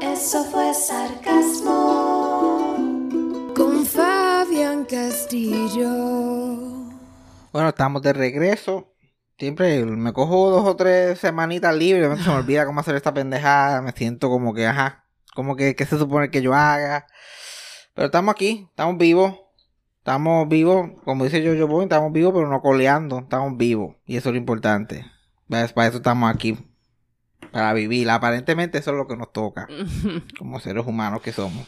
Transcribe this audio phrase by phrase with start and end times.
[0.00, 1.74] Eso fue sarcasmo
[3.56, 5.88] con Fabián Castillo.
[7.52, 8.94] Bueno, estamos de regreso.
[9.38, 13.82] Siempre me cojo dos o tres semanitas libres, se me olvida cómo hacer esta pendejada,
[13.82, 17.06] me siento como que, ajá, como que, ¿qué se supone que yo haga?
[17.94, 19.34] Pero estamos aquí, estamos vivos,
[19.98, 24.16] estamos vivos, como dice yo, yo voy, estamos vivos, pero no coleando, estamos vivos, y
[24.16, 25.06] eso es lo importante.
[25.48, 25.72] ¿Ves?
[25.72, 26.58] Para eso estamos aquí,
[27.50, 28.08] para vivir.
[28.10, 29.68] Aparentemente eso es lo que nos toca,
[30.38, 31.66] como seres humanos que somos.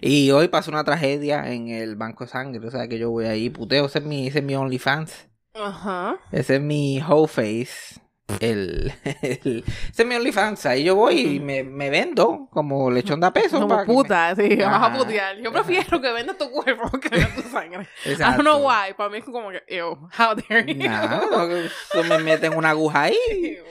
[0.00, 3.24] Y hoy pasó una tragedia en el banco de sangre, o sea que yo voy
[3.26, 5.26] ahí, puteo, ese es mi, ese es mi OnlyFans.
[5.54, 6.16] Ajá.
[6.30, 8.00] Ese es mi whole face.
[8.40, 10.66] El, el- ese es mi OnlyFans.
[10.66, 13.56] Ahí yo voy y me, me vendo como lechón de peso.
[13.56, 15.38] Como para que me- puta, sí, vas a putear.
[15.38, 17.88] Yo prefiero que vendas tu cuerpo que vendas tu sangre.
[18.04, 18.42] I Exacto.
[18.42, 18.92] don't know why.
[18.96, 20.74] Para mí es como que, ew, how dare you.
[20.88, 21.20] Nah,
[21.94, 23.64] no, me meten una aguja ahí Ew.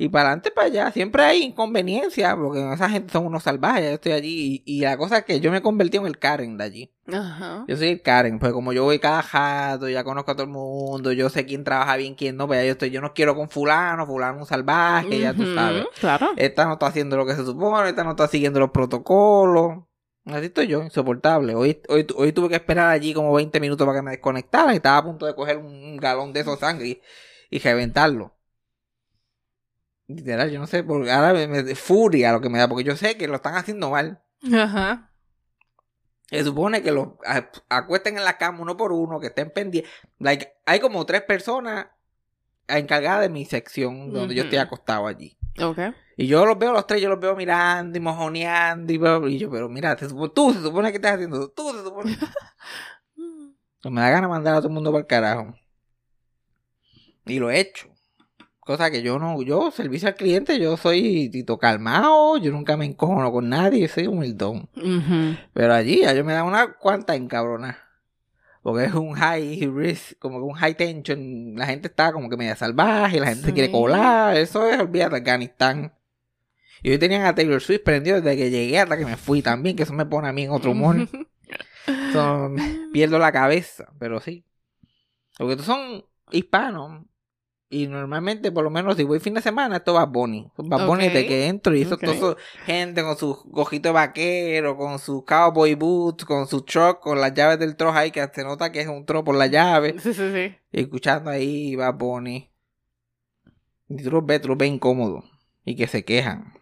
[0.00, 0.92] Y para adelante para allá.
[0.92, 3.84] Siempre hay inconveniencia porque esa gente son unos salvajes.
[3.84, 6.56] Yo estoy allí y, y la cosa es que yo me convertí en el Karen
[6.56, 6.94] de allí.
[7.12, 7.64] Ajá.
[7.66, 10.50] Yo soy el Karen, pues como yo voy cada jato, ya conozco a todo el
[10.50, 13.34] mundo, yo sé quién trabaja bien, quién no, pues ya yo estoy, yo no quiero
[13.34, 15.86] con fulano, fulano es un salvaje, ya tú sabes.
[15.98, 16.28] Claro.
[16.36, 19.78] Esta no está haciendo lo que se supone, esta no está siguiendo los protocolos.
[20.26, 21.54] Así estoy yo, insoportable.
[21.54, 24.76] Hoy, hoy, hoy tuve que esperar allí como 20 minutos para que me desconectaran y
[24.76, 27.00] estaba a punto de coger un galón de esos sangre y,
[27.50, 28.37] y reventarlo.
[30.08, 32.96] Literal, yo no sé, porque ahora me, me- furia lo que me da, porque yo
[32.96, 34.22] sé que lo están haciendo mal.
[34.52, 35.12] Ajá.
[36.30, 39.90] Se supone que los a- acuesten en la cama uno por uno, que estén pendientes.
[40.18, 41.86] Like, hay como tres personas
[42.66, 45.38] encargadas de mi sección donde yo estoy acostado allí.
[45.62, 45.78] Ok.
[46.16, 49.30] Y yo los veo los tres, yo los veo mirando y mojoneando y, bla, bla,
[49.30, 52.16] y yo, pero mira, se tú se supone que estás haciendo, tú se supone.
[53.84, 55.54] Me da ganas mandar a todo el mundo para el carajo.
[57.26, 57.88] Y lo he hecho.
[58.68, 62.84] Cosa que yo no, yo, servicio al cliente, yo soy tito calmado, yo nunca me
[62.84, 64.68] encojono con nadie, yo soy humildón.
[65.54, 67.78] Pero allí yo me da una cuanta encabrona.
[68.62, 71.54] Porque es un high risk, como que un high tension.
[71.56, 74.36] La gente está como que media salvaje, la gente se quiere colar.
[74.36, 75.94] Eso es, olvídate, Afganistán.
[76.82, 79.76] Y hoy tenían a Taylor Swift prendido desde que llegué hasta que me fui también,
[79.76, 81.08] que eso me pone a mí en otro humor.
[82.12, 82.54] So,
[82.92, 84.44] pierdo la cabeza, pero sí.
[85.38, 87.07] Porque estos son hispanos.
[87.70, 90.50] Y normalmente, por lo menos, si voy fin de semana, esto va Bunny.
[90.58, 91.12] Va Bunny Ok.
[91.12, 92.04] desde que entro y eso, Ok.
[92.04, 97.20] todo gente con sus gojitos de vaquero, con sus cowboy boots, con su truck, con
[97.20, 99.96] las llaves del truck ahí, que se nota que es un truck por la llave.
[99.98, 100.56] Sí, sí, sí.
[100.72, 102.50] Y escuchando ahí va Bunny.
[103.90, 105.24] Y tú los ves, tú los ves incómodos.
[105.64, 106.54] Y que se quejan.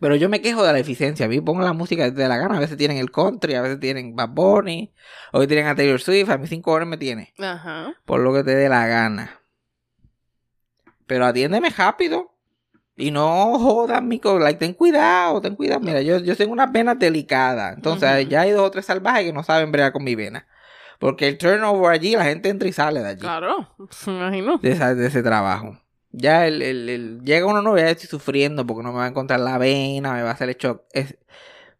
[0.00, 1.26] Pero yo me quejo de la eficiencia.
[1.26, 2.56] A mí pongo la música de la gana.
[2.56, 4.94] A veces tienen el country, a veces tienen Bad Bunny.
[5.32, 6.28] Hoy tienen a Taylor Swift.
[6.30, 7.32] A mí cinco horas me tiene.
[7.38, 7.94] Ajá.
[8.04, 9.40] Por lo que te dé la gana.
[11.06, 12.32] Pero atiéndeme rápido.
[12.98, 15.80] Y no jodas mi co- like, ten cuidado, ten cuidado.
[15.80, 17.76] Mira, yo, yo tengo unas venas delicadas.
[17.76, 20.46] Entonces, ya hay dos o tres salvajes que no saben bregar con mi vena.
[20.98, 23.20] Porque el turnover allí, la gente entra y sale de allí.
[23.20, 23.68] Claro.
[24.06, 24.56] Me imagino.
[24.58, 25.78] De, esa- de ese trabajo.
[26.10, 29.08] Ya el, el- el- llega uno nuevo, ya estoy sufriendo porque no me va a
[29.08, 30.86] encontrar la vena, me va a hacer hecho.
[30.92, 31.18] Es,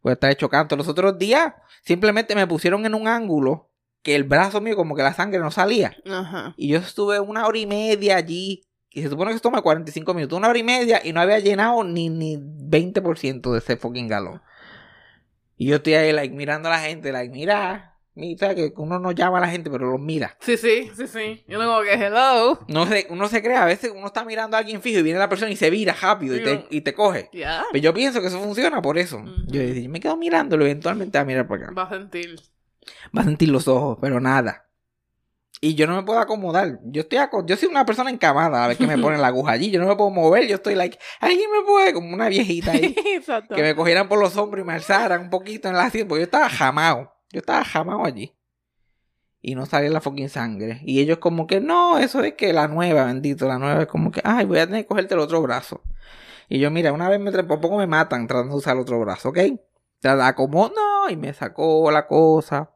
[0.02, 0.76] voy a estar hecho canto.
[0.76, 3.70] Los otros días simplemente me pusieron en un ángulo
[4.02, 5.96] que el brazo mío, como que la sangre no salía.
[6.10, 6.52] Ajá.
[6.58, 8.64] Y yo estuve una hora y media allí.
[8.96, 10.38] Y se supone que esto toma 45 minutos.
[10.38, 14.40] Una hora y media y no había llenado ni, ni 20% de ese fucking galón.
[15.58, 17.98] Y yo estoy ahí, like, mirando a la gente, like, mira,
[18.38, 20.38] sabes que uno no llama a la gente, pero los mira.
[20.40, 21.44] Sí, sí, sí, sí.
[21.46, 22.58] Yo no como que hello.
[22.68, 25.18] No se, uno se cree, a veces uno está mirando a alguien fijo y viene
[25.18, 27.28] la persona y se vira rápido y te, y te coge.
[27.34, 27.66] Ya.
[27.72, 29.22] Pero yo pienso que eso funciona por eso.
[29.46, 31.74] Yo, yo me quedo mirándolo eventualmente va a mirar para acá.
[31.74, 32.40] Va a sentir.
[33.14, 34.65] Va a sentir los ojos, pero nada.
[35.60, 36.80] Y yo no me puedo acomodar.
[36.84, 39.52] Yo estoy aco- yo soy una persona encamada a ver que me ponen la aguja
[39.52, 39.70] allí.
[39.70, 40.46] Yo no me puedo mover.
[40.46, 42.94] Yo estoy like, alguien me puede, como una viejita ahí.
[43.06, 43.54] Exacto.
[43.54, 46.08] que me cogieran por los hombros y me alzaran un poquito en la asiento.
[46.10, 47.12] Porque yo estaba jamado.
[47.32, 48.34] Yo estaba jamado allí.
[49.40, 50.80] Y no salía la fucking sangre.
[50.84, 54.10] Y ellos como que, no, eso es que la nueva, bendito, la nueva es como
[54.10, 55.82] que, ay, voy a tener que cogerte el otro brazo.
[56.48, 58.98] Y yo, mira, una vez me por poco me matan tratando de usar el otro
[59.00, 59.38] brazo, ¿ok?
[60.00, 62.72] Trata como, no, y me sacó la cosa.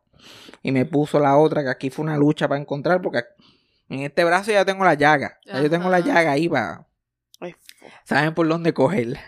[0.62, 3.24] Y me puso la otra, que aquí fue una lucha para encontrar, porque
[3.88, 5.38] en este brazo ya tengo la llaga.
[5.44, 6.86] Ya yo tengo la llaga ahí para...
[8.04, 9.20] Saben por dónde cogerla.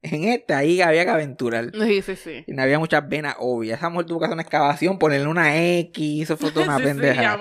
[0.00, 1.72] En este ahí había que aventurar.
[1.88, 2.44] Sí, sí, sí.
[2.46, 3.78] Y no había muchas venas obvias.
[3.78, 6.82] Esa mujer tuvo que hacer una excavación, ponerle una X, eso fue toda una Sí,
[6.82, 7.38] sí, pendeja.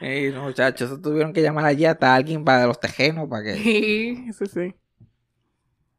[0.00, 3.54] Ey, no, muchachos, eso tuvieron que llamar allí hasta alguien para los tejenos, para que...
[3.62, 4.74] Sí, sí, sí.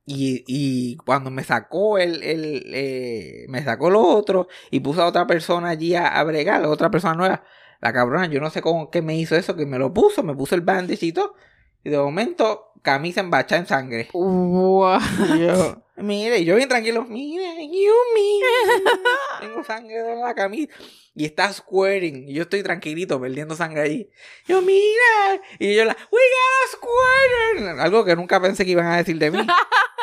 [0.05, 5.07] Y, y cuando me sacó el, el eh, me sacó lo otro y puso a
[5.07, 7.43] otra persona allí a, a bregar, a otra persona nueva.
[7.81, 10.35] La cabrona, yo no sé con qué me hizo eso, que me lo puso, me
[10.35, 11.35] puso el bandage y todo.
[11.83, 14.09] Y de momento, camisa embachada en sangre.
[14.13, 14.99] Wow.
[15.35, 18.41] Y yo, mire, y yo bien tranquilo, mire, Yumi,
[19.41, 20.73] tengo sangre en la camisa.
[21.13, 24.09] Y está squirting, y yo estoy tranquilito, perdiendo sangre allí.
[24.47, 27.83] Yo, mira, y yo la, we got a.
[27.83, 29.39] Algo que nunca pensé que iban a decir de mí.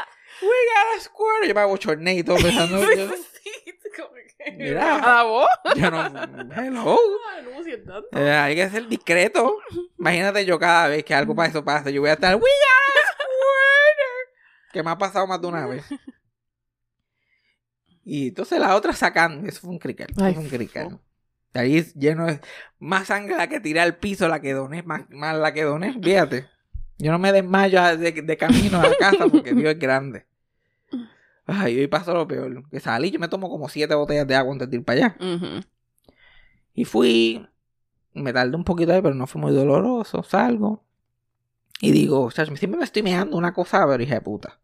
[0.43, 1.47] we got a squirt.
[1.49, 3.09] Yo me abochorné y todo pensando, yo,
[3.97, 5.21] Como que- Mira.
[5.21, 5.49] ¿A voz?
[5.77, 6.07] yo no,
[6.57, 6.99] hello.
[7.43, 8.09] No me tanto.
[8.19, 9.59] Eh, hay que ser discreto.
[9.99, 12.97] Imagínate yo cada vez que algo para eso pasa, yo voy a estar, we got
[12.97, 14.73] a squirt.
[14.73, 15.85] Que me ha pasado más de una vez.
[18.05, 20.91] Y entonces la otra sacando, eso fue un crical, eso Ay, fue un crical.
[20.91, 21.01] fu-
[21.55, 22.41] Ahí es lleno de
[22.79, 25.93] más sangre la que tiré al piso, la que doné, más, más la que doné,
[26.03, 26.49] fíjate.
[26.99, 30.27] Yo no me desmayo de, de camino a la casa porque Dios es grande.
[31.53, 32.69] Ay, hoy pasó lo peor.
[32.71, 35.17] Que salí, yo me tomo como siete botellas de agua antes de ir para allá.
[36.75, 37.47] Y fui,
[38.15, 40.23] me tardé un poquito ahí, pero no fue muy doloroso.
[40.23, 40.85] Salgo.
[41.81, 44.61] Y digo, chacho, siempre me estoy meando una cosa, pero hija de puta.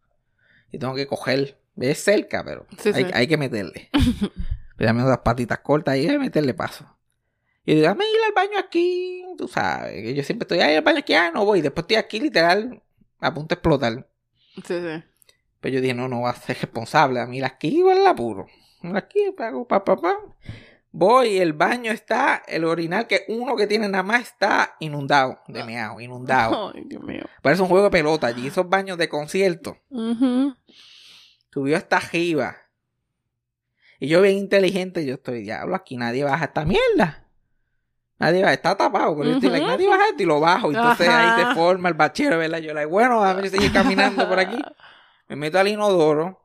[0.71, 1.59] Y tengo que coger.
[1.77, 3.11] Es cerca, pero Sí, hay, sí.
[3.13, 3.89] hay que meterle.
[4.79, 6.87] Dame unas patitas cortas y hay que meterle paso.
[7.65, 9.25] Y digo, dame ir al baño aquí.
[9.37, 11.61] Tú sabes, que yo siempre estoy ahí al baño aquí, ah, no voy.
[11.61, 12.83] Después estoy aquí literal
[13.21, 14.09] a punto de explotar.
[14.55, 15.03] Sí, sí.
[15.61, 17.21] Pero yo dije, no, no va a ser responsable.
[17.21, 18.47] A mí aquí igual la apuro.
[18.95, 20.17] Aquí, pago, pa, pa, pa.
[20.91, 25.63] Voy, el baño está, el orinal que uno que tiene nada más está inundado de
[25.65, 26.73] meao, inundado.
[26.75, 27.25] Ay, Dios mío.
[27.43, 29.77] Parece un juego de pelota allí, esos baños de concierto.
[29.91, 30.55] Ujú.
[31.53, 32.57] Subió hasta arriba.
[34.01, 37.27] Y yo bien inteligente, yo estoy, diablo, aquí nadie baja esta mierda.
[38.19, 40.69] Nadie baja, está tapado, pero yo estoy like, nadie baja esto y lo bajo.
[40.69, 42.59] Entonces ahí se forma el bachero, ¿verdad?
[42.59, 44.59] Yo, like, bueno, a ver, seguir caminando por aquí.
[45.29, 46.45] Me meto al inodoro.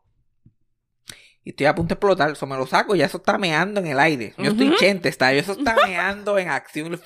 [1.43, 2.31] Y estoy a punto de explotar.
[2.31, 4.33] Eso me lo saco y ya eso está meando en el aire.
[4.37, 5.33] Yo estoy chente, está.
[5.33, 7.01] Eso está meando en acción.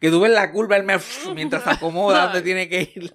[0.00, 0.96] Que tú ves la curva él me,
[1.34, 3.14] mientras se acomoda donde tiene que ir.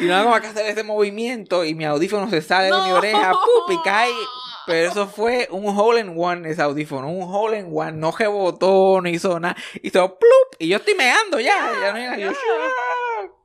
[0.00, 2.90] Y no hago más que hacer ese movimiento y mi audífono se sale de mi
[2.92, 3.70] oreja ¡pup!
[3.70, 4.12] y cae.
[4.64, 7.10] Pero eso fue un hole in one, ese audífono.
[7.10, 7.92] Un hole in one.
[7.92, 9.56] No rebotó, no hizo nada.
[9.82, 10.60] Hizo plup.
[10.60, 11.72] Y yo estoy meando ya.
[11.82, 12.16] Ya no hay nada.
[12.18, 12.32] Yo,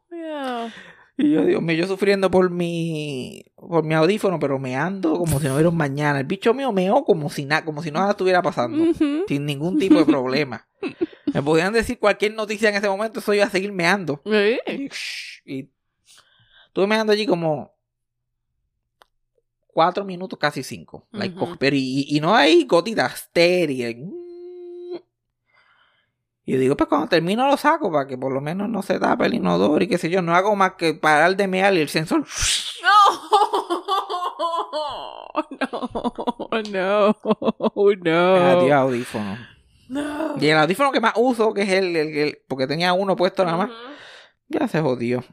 [0.10, 0.74] Yeah.
[1.18, 5.48] Y yo, Dios mío, yo sufriendo por mi, por mi audífono, pero meando como si
[5.48, 6.20] no hubiera un mañana.
[6.20, 8.94] El bicho mío meó como si nada, como si nada estuviera pasando.
[9.28, 10.68] Sin ningún tipo de problema.
[11.34, 14.22] Me podían decir cualquier noticia en ese momento, eso iba a seguir meando.
[14.26, 14.60] Sí.
[14.68, 15.70] Y, shh, y
[16.68, 17.74] estuve meando allí como
[19.66, 21.08] cuatro minutos, casi cinco.
[21.58, 23.98] Pero y, y no hay gotitas estériles.
[26.48, 28.98] Y yo digo, pues cuando termino lo saco para que por lo menos no se
[29.00, 30.22] tape el inodoro y qué sé yo.
[30.22, 32.26] No hago más que parar de mear y el sensor.
[32.82, 32.94] No.
[36.72, 37.16] No.
[38.52, 38.76] Adiós, No.
[38.76, 39.38] audífono.
[39.90, 40.36] No.
[40.40, 43.44] Y el audífono que más uso, que es el, el- el- porque tenía uno puesto
[43.46, 43.78] nada más, Ujú.
[44.50, 45.24] ya se jodió.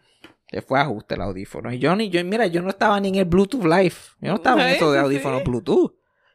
[0.50, 1.72] Se fue a ajuste el audífono.
[1.72, 3.94] Y yo ni, yo, mira, yo no estaba ni en el Bluetooth Live.
[4.20, 5.48] Yo no estaba en eso de audífonos sí.
[5.50, 5.92] Bluetooth.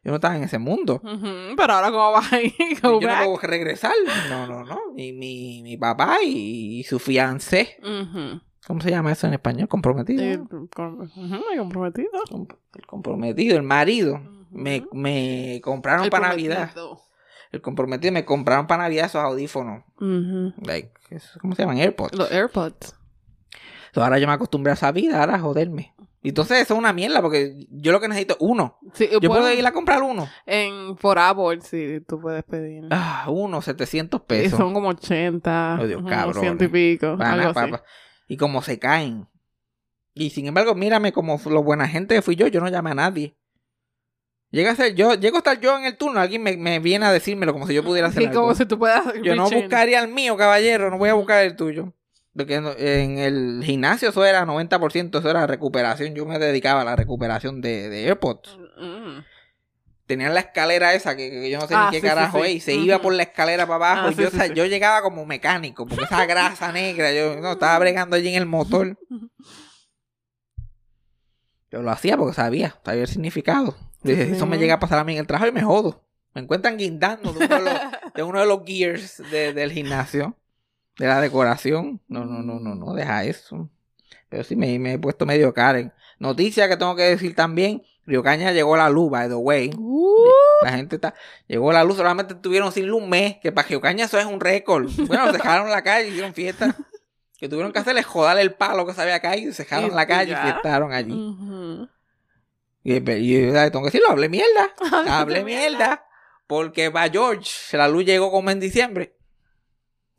[0.10, 1.00] Yo no estaba en ese mundo.
[1.04, 2.52] Pero ahora, ¿cómo vas a ir?
[2.82, 3.20] Go yo back.
[3.20, 3.92] no puedo regresar.
[4.28, 4.80] No, no, no.
[4.96, 7.78] Mi, mi, mi papá y, y su fiancé.
[7.84, 8.42] Ujú.
[8.66, 9.68] ¿Cómo se llama eso en español?
[9.68, 10.24] Comprometido.
[10.24, 12.10] Eh, he comprometido.
[12.28, 14.20] Com- El comprometido, el marido.
[14.50, 16.72] Me, me compraron El para Navidad.
[17.52, 19.84] El comprometido me compraron para Navidad esos audífonos.
[20.00, 20.92] Like,
[21.40, 21.78] ¿cómo se llaman?
[21.78, 22.18] AirPods.
[22.18, 22.96] Los AirPods.
[23.94, 25.94] So, ahora yo me acostumbré a esa vida, ahora a joderme.
[26.22, 28.78] Y entonces eso es una mierda porque yo lo que necesito es uno.
[28.94, 30.28] Sí, Yo puedo ir a comprar uno.
[30.46, 32.86] En, por Apple, sí, tú puedes pedir.
[32.92, 34.58] Ah, uno, 700 y pesos.
[34.60, 36.42] son como 80, Oh, Dios, cabrones.
[36.42, 37.72] ciento y pico, Pana, algo así.
[37.72, 37.84] papá.
[38.28, 39.28] Y como se caen.
[40.14, 42.96] Y sin embargo, mírame como lo buena gente que fui yo, yo no llamé a
[42.96, 43.38] nadie.
[44.52, 47.06] Llega a ser yo, llego a estar yo en el turno, alguien me, me viene
[47.06, 48.42] a decírmelo como si yo pudiera hacer Sí, algo.
[48.42, 49.06] como si tú puedas...
[49.24, 51.94] Yo no buscaría el mío, caballero, no voy a buscar el tuyo.
[52.36, 56.14] Porque en el gimnasio eso era 90%, eso era recuperación.
[56.16, 58.58] Yo me dedicaba a la recuperación de, de AirPods.
[58.78, 59.20] Mm.
[60.06, 62.40] Tenían la escalera esa que, que yo no sé Ah, ni qué sí, sí, carajo
[62.44, 62.50] sí.
[62.50, 62.56] es.
[62.56, 64.08] Y se iba por la escalera para abajo.
[64.08, 64.54] Ah, y yo, sí, o sea, sí.
[64.56, 65.86] yo llegaba como mecánico.
[65.86, 68.98] Porque esa grasa negra, yo no estaba bregando allí en el motor.
[71.72, 73.76] Yo lo hacía porque sabía, sabía el significado.
[74.02, 74.32] Dije, Sí.
[74.34, 76.04] Eso me llega a pasar a mí en el trabajo y me jodo.
[76.34, 77.74] Me encuentran guindando de uno de los,
[78.16, 80.36] de uno de los gears de- del gimnasio,
[81.00, 82.00] de la decoración.
[82.08, 83.70] No, no, no, no, no, deja eso.
[84.30, 85.92] Pero sí me, me he puesto medio Karen.
[86.20, 87.82] Noticia que tengo que decir también.
[88.06, 89.72] Río Caña llegó la luz, by the way.
[89.78, 90.16] Uh,
[90.64, 91.14] La gente está.
[91.48, 93.38] Llegó la luz, solamente estuvieron sin luz un mes.
[93.42, 94.90] Que para Río Caña eso es un récord.
[95.08, 96.76] Bueno, dejaron la calle, hicieron fiesta.
[97.38, 99.52] Que tuvieron que hacerle joder el palo que se había caído.
[99.52, 101.14] y Se dejaron la Y calle y fiestaron allí.
[101.14, 101.88] ujú.
[102.84, 104.74] Y, y yo tengo que decirlo, hablé mierda.
[105.10, 106.06] hablé mierda.
[106.48, 109.16] Porque para George, la luz llegó como en diciembre.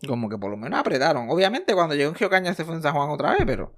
[0.07, 1.29] Como que por lo menos apretaron.
[1.31, 3.75] Obviamente cuando llegó en Río Caña se fue en San Juan otra vez, pero.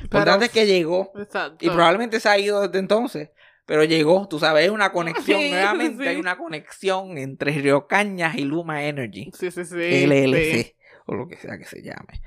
[0.00, 1.12] Importante es que llegó.
[1.16, 1.64] Exacto.
[1.64, 3.30] Y probablemente se ha ido desde entonces.
[3.66, 5.40] Pero llegó, tú sabes, hay una conexión.
[5.40, 6.08] Sí, nuevamente sí.
[6.08, 9.30] hay una conexión entre Río Cañas y Luma Energy.
[9.38, 10.06] Sí, sí, sí.
[10.06, 10.54] LLC.
[10.54, 10.74] sí.
[11.04, 12.22] O lo que sea que se llame.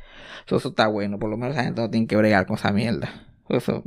[0.45, 1.19] So, eso está bueno.
[1.19, 3.27] Por lo menos la gente no tiene que bregar con esa mierda.
[3.49, 3.83] Eso.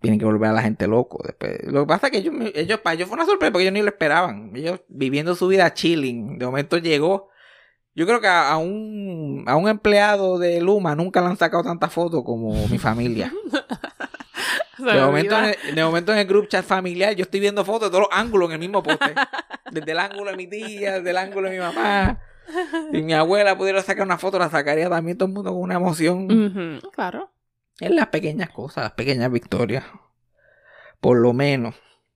[0.00, 1.20] Tienen que volver a la gente loco.
[1.24, 1.64] Después.
[1.64, 3.82] Lo que pasa es que ellos, ellos, para ellos fue una sorpresa porque ellos ni
[3.82, 4.52] lo esperaban.
[4.54, 6.38] Ellos viviendo su vida chilling.
[6.38, 7.30] De momento llegó.
[7.98, 11.64] Yo creo que a, a un, a un empleado de Luma nunca le han sacado
[11.64, 13.32] tantas fotos como mi familia.
[14.78, 17.64] De me momento, en el, de momento en el group chat familiar yo estoy viendo
[17.64, 19.14] fotos de todos los ángulos en el mismo poste.
[19.72, 22.20] Desde el ángulo de mi tía, desde el ángulo de mi mamá.
[22.92, 25.74] Si mi abuela pudiera sacar una foto, la sacaría también todo el mundo con una
[25.74, 26.30] emoción.
[26.30, 27.32] Ujú, Claro.
[27.80, 29.84] Es las pequeñas cosas, las pequeñas victorias.
[31.00, 31.74] Por lo menos,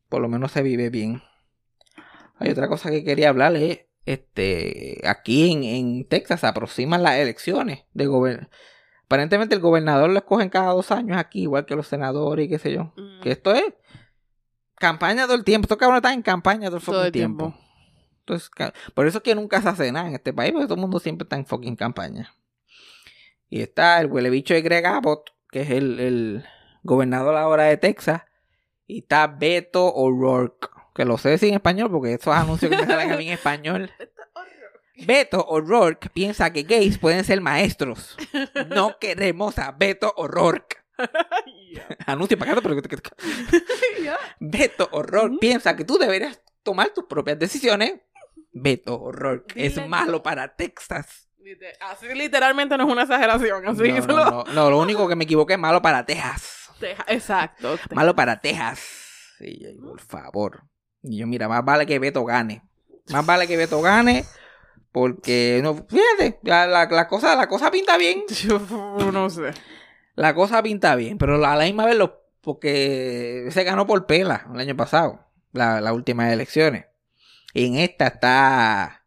[0.09, 1.21] por lo menos se vive bien.
[2.39, 3.81] Hay otra cosa que quería hablarles.
[4.05, 8.49] Este, aquí en, en Texas se aproximan las elecciones de gobierno.
[9.05, 12.59] Aparentemente el gobernador lo escogen cada dos años aquí, igual que los senadores y qué
[12.59, 12.93] sé yo.
[12.97, 13.21] Mm.
[13.23, 13.65] Que esto es
[14.77, 15.67] campaña todo el tiempo.
[15.67, 17.45] Estos cabrones están en campaña todo el, Todo el tiempo.
[17.51, 17.63] tiempo.
[18.21, 18.51] Entonces,
[18.95, 20.99] por eso es que nunca se hace nada en este país, porque todo el mundo
[20.99, 22.35] siempre está en fucking campaña.
[23.49, 26.45] Y está el huele bicho de Greg Abbott, que es el, el
[26.83, 28.23] gobernador ahora de Texas.
[28.87, 32.87] Y está Beto O'Rourke, que lo sé decir en español porque esos anuncios que me
[32.87, 33.91] salen a mí en español.
[35.07, 38.17] Beto O'Rourke piensa que gays pueden ser maestros.
[38.69, 40.77] No queremos a Beto O'Rourke.
[42.07, 42.77] Anuncio pagado, pero...
[44.39, 47.95] Beto O'Rourke piensa que tú deberías tomar tus propias decisiones.
[48.53, 51.29] Beto O'Rourke es malo para Texas.
[51.81, 53.67] Así literalmente no es una exageración.
[53.67, 56.71] Así no, no, no, no, lo único que me equivoqué es malo para Texas.
[56.79, 57.77] Deja- Exacto.
[57.91, 58.81] Malo para Texas.
[59.39, 60.63] Sí, por favor.
[61.03, 62.63] Y yo, mira, más vale que Beto gane.
[63.11, 64.25] Más vale que Beto gane.
[64.93, 68.25] Porque, no, fíjate, la, la- la cosa, la cosa pinta bien.
[68.29, 68.59] Yo
[69.13, 69.51] no sé.
[70.15, 71.17] La cosa pinta bien.
[71.19, 71.97] Pero a la misma vez,
[72.43, 75.25] porque se ganó por pela el año pasado.
[75.53, 76.87] La, las últimas elecciones.
[77.55, 79.05] Y en esta está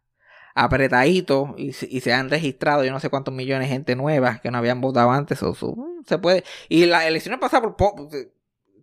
[0.54, 4.38] apretadito y, se- y se han registrado yo no sé cuántos millones de gente nueva
[4.42, 5.42] que no habían votado antes.
[5.42, 6.44] o su- se puede.
[6.68, 8.08] Y las elecciones pasadas por po-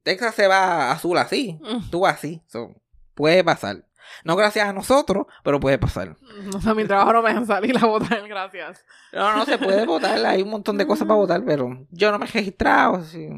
[0.03, 1.59] Texas se va azul así.
[1.61, 1.89] Mm.
[1.89, 2.41] Tú así.
[2.47, 2.73] so,
[3.15, 3.85] puede pasar.
[4.23, 6.15] No gracias a nosotros, pero puede pasar.
[6.55, 8.85] O sea, mi trabajo no me dejan salir a votar, gracias.
[9.11, 10.23] No, no se puede votar.
[10.25, 12.95] Hay un montón de cosas para votar, pero yo no me he registrado.
[12.97, 13.29] así.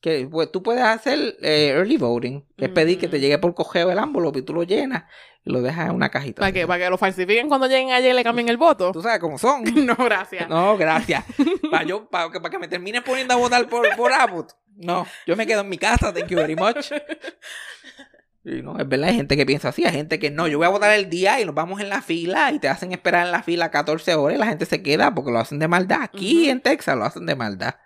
[0.00, 3.22] Que, pues, tú puedes hacer eh, early voting, que es pedir que te Ujú.
[3.22, 5.04] llegue por cogeo el envelope y tú lo llenas
[5.44, 6.40] y lo dejas en una cajita.
[6.40, 8.92] Para que, para que lo falsifiquen cuando lleguen allá y le cambien el voto.
[8.92, 9.64] Tú sabes cómo son.
[9.86, 10.48] No, gracias.
[10.48, 11.24] No, gracias.
[11.70, 14.52] Para yo, para que, para que me termines poniendo a votar por, por Abbott.
[14.76, 16.90] No, yo me quedo en mi casa, thank you very much.
[18.44, 20.66] Y no, es verdad, hay gente que piensa así, hay gente que no, yo voy
[20.66, 23.32] a votar el día y nos vamos en la fila y te hacen esperar en
[23.32, 26.02] la fila 14 horas y la gente se queda porque lo hacen de maldad.
[26.02, 27.76] Aquí en Texas lo hacen de maldad.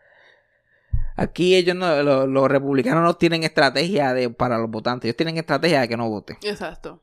[1.16, 5.36] Aquí ellos no, lo- los, republicanos no tienen estrategia de, para los votantes, ellos tienen
[5.38, 6.38] estrategia de que no voten.
[6.42, 7.02] Exacto.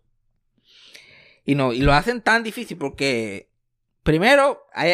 [1.45, 3.49] Y no, y lo hacen tan difícil porque
[4.03, 4.85] primero a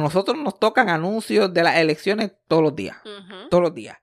[0.00, 2.96] nosotros nos tocan anuncios de las elecciones todos los días.
[3.50, 3.98] Todos los días.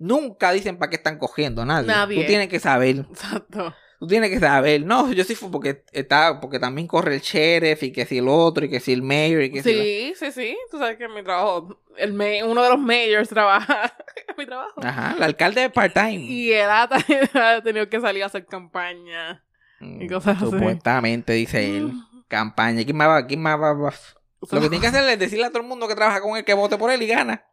[0.00, 1.86] Nunca dicen para qué están cogiendo, nadie.
[1.86, 2.22] Nadie.
[2.22, 2.96] Tú tienes que saber.
[3.10, 3.74] Exacto.
[3.98, 4.82] Tú tienes que saber.
[4.86, 8.28] No, yo sí fui porque está, porque también corre el sheriff y que si el
[8.28, 10.56] otro y que si el mayor y que si la- Sí, sí, sí.
[10.70, 12.12] Tú sabes que en mi trabajo, el
[12.44, 13.92] uno de los mayors trabaja
[14.38, 14.80] mi trabajo.
[14.82, 16.16] Ajá, el alcalde es part-time.
[16.16, 16.88] Y él ha,
[17.34, 19.44] ha tenido que salir a hacer campaña.
[19.80, 20.50] Mm, y cosas así.
[20.50, 21.92] Supuestamente, dice él.
[22.26, 22.82] Campaña.
[22.84, 23.26] ¿Quién más va?
[23.26, 23.74] ¿Quién más va?
[23.74, 23.92] va?
[24.40, 26.44] Lo que tiene que hacer es decirle a todo el mundo que trabaja con él
[26.46, 27.44] que vote por él y gana.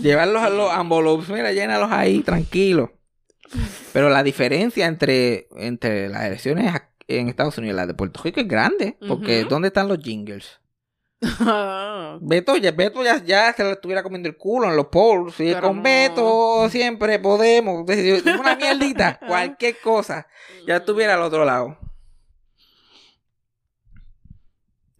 [0.00, 2.92] Llevarlos a los envelopes, mira, llénalos ahí, tranquilo.
[3.92, 6.74] Pero la diferencia entre, entre las elecciones
[7.08, 8.96] en Estados Unidos y las de Puerto Rico es grande.
[9.06, 9.44] Porque.
[9.44, 10.60] ¿dónde están los jingles?
[12.20, 15.34] Beto ya, Beto ya, ya se le estuviera comiendo el culo en los polls.
[15.38, 15.82] Pero con no.
[15.82, 17.84] Beto siempre podemos.
[18.38, 20.26] Una mierdita, cualquier cosa.
[20.66, 21.78] Ya estuviera al otro lado.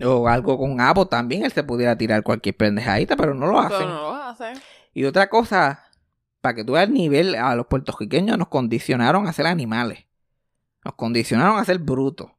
[0.02, 3.76] O algo con Apple también, él se pudiera tirar cualquier pendejadita, pero no lo Pero
[3.76, 3.88] hacen.
[3.88, 4.52] no lo hace.
[4.92, 5.84] Y otra cosa,
[6.40, 10.04] para que tú veas el nivel, a los puertorriqueños nos condicionaron a ser animales.
[10.84, 12.30] Nos condicionaron a ser brutos.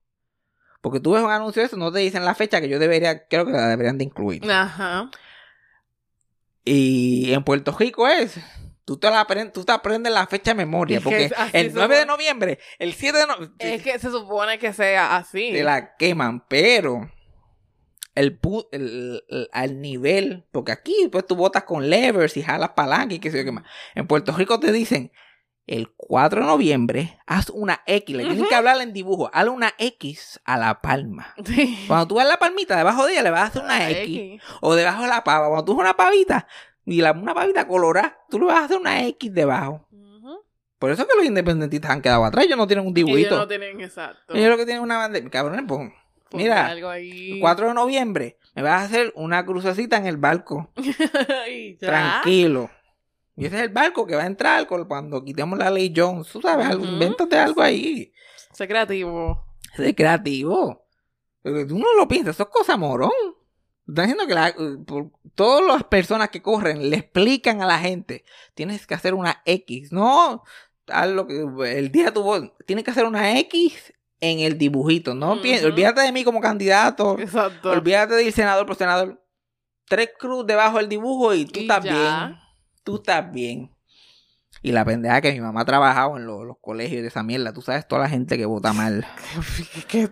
[0.81, 3.27] Porque tú ves un anuncio de eso, no te dicen la fecha que yo debería,
[3.27, 4.49] creo que la deberían de incluir.
[4.49, 5.09] Ajá.
[6.63, 8.39] Y en Puerto Rico es,
[8.85, 10.97] tú te, la aprendes, tú te aprendes la fecha de memoria.
[10.97, 14.73] Es Porque el 9 de noviembre, el 7 de noviembre, Es que se supone que
[14.73, 15.51] sea así.
[15.53, 17.09] te la queman, pero
[18.17, 18.39] el,
[18.71, 23.19] el, el- al nivel, porque aquí pues tú botas con levers y jalas palanca y
[23.19, 23.63] qué sé yo qué más.
[23.95, 25.11] En Puerto Rico te dicen,
[25.65, 29.73] el 4 de noviembre, haz una X, le tienes que hablar en dibujo, hazle una
[29.77, 31.33] X a la palma.
[31.45, 31.83] Sí.
[31.87, 34.41] Cuando tú ves la palmita, debajo de ella le vas a hacer una X.
[34.61, 35.47] O debajo de la pava.
[35.47, 36.47] Cuando tú ves una pavita
[36.85, 39.83] y la, una pavita colorada, tú le vas a hacer una X debajo.
[40.79, 42.45] Por eso es que los independentistas han quedado atrás.
[42.45, 43.35] Ellos no tienen un Ellos dibujito.
[43.37, 44.35] no tienen exacto.
[44.35, 45.27] Ellos lo que tienen es una bandera.
[45.31, 45.91] Cabrón, pues,
[46.33, 47.33] mira, algo ahí.
[47.33, 50.71] el 4 de noviembre me vas a hacer una crucecita en el barco.
[51.79, 52.69] Tranquilo.
[53.35, 56.27] Y ese es el barco que va a entrar cuando quitemos la ley Jones.
[56.27, 58.11] Tú sabes, algo, invéntate algo ahí.
[58.51, 59.45] Sé creativo.
[59.77, 60.87] Es creativo.
[61.43, 63.11] Porque tú no lo piensas, eso es cosa morón.
[63.87, 64.55] Están diciendo que la-
[64.85, 69.41] por- todas las personas que corren le explican a la gente, tienes que hacer una
[69.45, 69.91] X.
[69.91, 70.43] No,
[70.87, 71.45] haz lo que
[71.77, 75.13] el día tuvo, tienes que hacer una X en el dibujito.
[75.13, 75.67] No pi- Ujú.
[75.67, 77.17] olvídate de mí como candidato.
[77.19, 77.71] Exacto.
[77.71, 79.23] Olvídate de ir senador por senador.
[79.87, 81.91] Tres cruz debajo del dibujo y tú Y estás ya.
[81.93, 82.37] bien.
[82.83, 83.71] Tú estás bien.
[84.63, 87.53] Y la pendeja que mi mamá ha trabajado en lo- los colegios de esa mierda.
[87.53, 89.05] Tú sabes toda la gente que vota mal.
[89.87, 90.09] ¿Qué?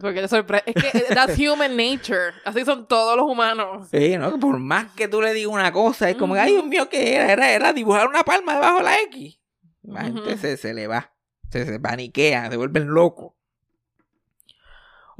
[0.00, 0.72] Porque te sorprende.
[0.74, 2.32] Es que that's human nature.
[2.44, 3.88] Así son todos los humanos.
[3.90, 4.38] Sí, ¿no?
[4.40, 6.52] Por más que tú le digas una cosa, es como, ay.
[6.52, 7.30] Dios mío, ¿qué era?
[7.32, 9.38] Era, era dibujar una palma debajo de la X.
[9.82, 11.12] La gente se, se le va.
[11.50, 13.34] Se, se paniquea, se vuelven locos.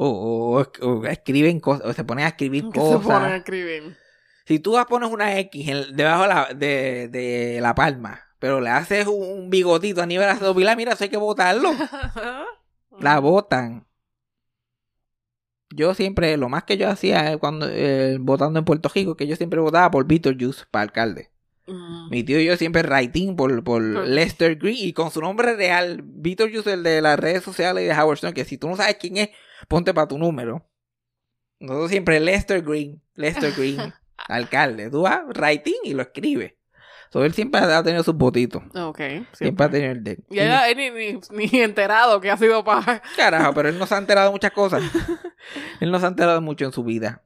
[0.04, 3.32] O, o- o escriben cosas, o se ponen a escribir Que se ponen a cosas.
[3.34, 3.96] escribir.
[4.46, 8.70] Si tú pones una X en- debajo de la, de, de la palma, pero le
[8.70, 11.70] haces un, un bigotito a nivel abdominal, mira, eso hay que botarlo.
[13.00, 13.86] La botan.
[15.74, 19.26] Yo siempre, lo más que yo hacía eh, cuando eh, votando en Puerto Rico, que
[19.26, 21.30] yo siempre votaba por Beetlejuice para alcalde.
[21.66, 22.10] Mm.
[22.10, 25.54] Mi tío y yo siempre writing por, por Por- Lester Green y con su nombre
[25.56, 28.76] real, Beetlejuice, el de las redes sociales y de Howard Stern, que si tú no
[28.76, 29.30] sabes quién es,
[29.68, 30.66] ponte para tu número.
[31.60, 33.78] Nosotros siempre Lester Green, Lester Green,
[34.28, 34.90] alcalde.
[34.90, 36.54] Tú vas writing y lo escribes.
[37.10, 38.62] So, él siempre ha tenido sus votitos.
[38.74, 39.00] Ok.
[39.34, 40.24] Siempre ha tenido el de él.
[40.30, 41.20] Y él ni, ni,
[41.50, 43.02] ni enterado que ha sido para.
[43.16, 44.82] Carajo, pero él no se ha enterado de muchas cosas.
[45.80, 47.22] él no se ha enterado mucho en su vida.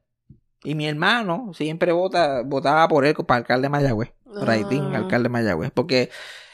[0.61, 4.11] Y mi hermano siempre vota, votaba por él para alcalde de Mayagüez.
[4.25, 4.97] Raitín, Ah.
[4.97, 5.71] alcalde de Mayagüez.
[5.71, 6.09] Porque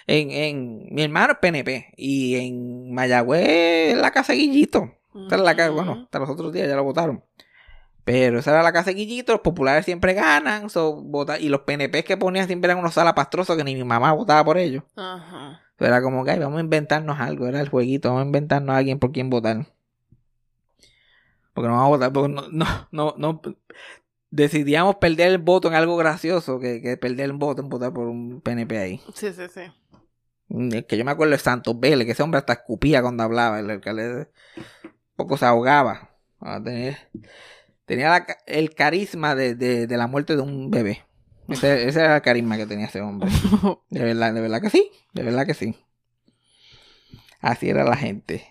[0.06, 1.94] en, en mi hermano es PNP.
[1.98, 4.92] Y en Mayagüez es la casa Guillito.
[5.16, 7.24] Esa era la casa, bueno, hasta los otros días ya lo votaron.
[8.04, 10.70] Pero esa era la casa de Guillito, los populares siempre ganan.
[10.70, 14.12] So, vota, y los PNP que ponían siempre eran unos salapastrosos que ni mi mamá
[14.12, 14.84] votaba por ellos.
[14.96, 15.62] Ajá.
[15.80, 18.74] So, era como que "Ay, vamos a inventarnos algo, era el jueguito, vamos a inventarnos
[18.74, 19.68] a alguien por quien votar.
[21.54, 23.42] Porque no vamos a votar, porque no, no, no, no
[24.32, 28.08] decidíamos perder el voto en algo gracioso que, que perder el voto en votar por
[28.08, 29.02] un PNP ahí.
[29.14, 29.62] Sí, sí, sí.
[30.50, 33.24] Mm, Es que yo me acuerdo de Santos Vélez, que ese hombre hasta escupía cuando
[33.24, 34.28] hablaba, el alcalde
[35.16, 36.12] poco se ahogaba.
[36.40, 36.98] Ah, Tenía,
[37.86, 41.06] tenía la ca- el carisma de, de, de la muerte de un bebé.
[41.48, 43.30] Ese, ese era el carisma que tenía ese hombre.
[43.90, 44.90] De verdad, de verdad que sí.
[45.14, 45.76] De verdad que sí.
[47.42, 48.48] Así era la gente.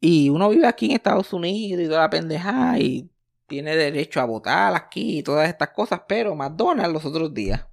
[0.00, 3.10] Y uno vive aquí en Estados Unidos y toda la pendejada y
[3.46, 7.66] tiene derecho a votar aquí y todas estas cosas, pero McDonald's los otros días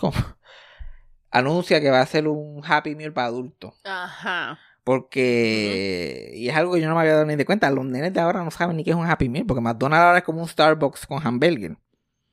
[1.30, 3.74] anuncia que va a hacer un Happy Meal para adultos.
[3.84, 4.58] Ajá.
[4.88, 8.12] Porque, y es algo que yo no me había dado ni de cuenta, los nenes
[8.12, 10.40] de ahora no saben ni qué es un Happy Meal, porque McDonald's ahora es como
[10.40, 11.76] un Starbucks con hamburger.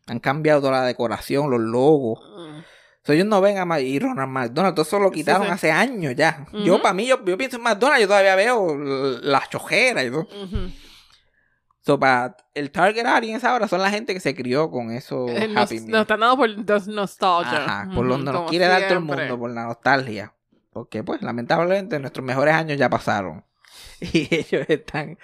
[0.08, 2.20] Han cambiado toda la decoración, los logos.
[2.38, 2.60] Mm.
[3.04, 5.52] So, ellos no ven a Ma- y Ronald McDonald, todo eso lo quitaron sí.
[5.54, 6.46] hace años ya.
[6.64, 8.76] Yo, para mí, yo, yo pienso en McDonald's, yo todavía veo
[9.22, 10.28] las chojeras y todo.
[11.82, 15.48] So, para el target audience ahora son la gente que se crió con esos Eh,
[15.48, 15.92] Nos, Happy Meal.
[15.92, 17.58] nos están dando por nos- nostalgia.
[17.66, 20.34] Ajá, por lo Ujú, que nos quiere dar todo el mundo, por la nostalgia.
[20.76, 23.46] Porque, pues, lamentablemente nuestros mejores años ya pasaron.
[24.02, 25.18] Y ellos están.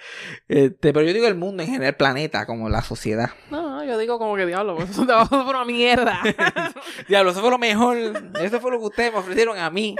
[0.48, 3.32] Este, pero yo digo el mundo en general, el planeta, como la sociedad.
[3.50, 6.22] No, no, yo digo como que diablo, pues, eso por una mierda.
[7.06, 7.98] Diablo, eso fue lo mejor.
[8.40, 9.94] Eso fue lo que ustedes me ofrecieron a mí.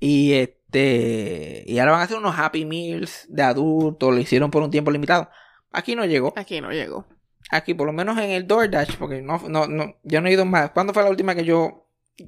[0.00, 1.62] Y este.
[1.66, 4.10] Y ahora van a hacer unos Happy Meals de adultos.
[4.10, 5.28] Lo hicieron por un tiempo limitado.
[5.70, 6.32] Aquí no llegó.
[6.34, 7.04] Aquí no llego.
[7.50, 8.96] Aquí, por lo menos en el DoorDash.
[8.96, 10.70] Porque no, no, no, yo no he ido más.
[10.70, 11.82] ¿Cuándo fue la última que yo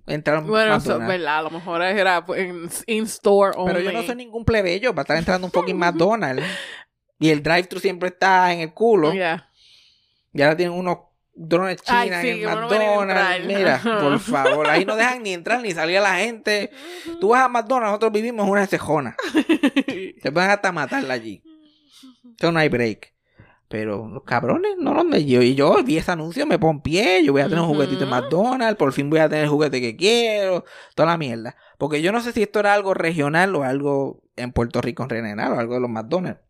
[0.07, 3.75] un Bueno, eso es verdad, a lo mejor era en in-store only.
[3.75, 6.45] Pero yo no soy ningún plebeyo para estar entrando un fucking McDonald's.
[7.19, 9.13] Y el drive-thru siempre está en el culo.
[9.15, 9.49] Ya.
[10.33, 10.99] Y ahora tienen unos
[11.35, 13.47] drones chinas sí, en no puede McDonald's.
[13.47, 16.71] Mira, por favor, ahí no dejan ni entrar ni salir a la gente.
[17.21, 19.17] Tú vas a McDonald's, nosotros vivimos en una cejona.
[20.23, 21.43] Te pueden hasta matarla allí.
[22.39, 23.14] Eso no hay break.
[23.75, 25.43] Pero los cabrones, no los yo.
[25.43, 27.25] Y yo vi ese anuncio, me pompié.
[27.25, 28.07] Yo voy a tener un juguetito de.
[28.07, 28.77] McDonald's.
[28.77, 30.65] Por fin voy a tener el juguete que quiero.
[30.95, 31.57] Toda la mierda.
[31.77, 35.11] Porque yo no sé si esto era algo regional o algo en Puerto Rico en
[35.11, 36.41] general o algo de los McDonald's.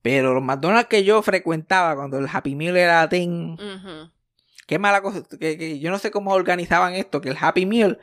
[0.00, 4.12] Pero los McDonald's que yo frecuentaba cuando el Happy Meal era Ujú.
[4.68, 7.98] qué mala cosa, que, que yo no sé cómo organizaban esto, que el Happy Meal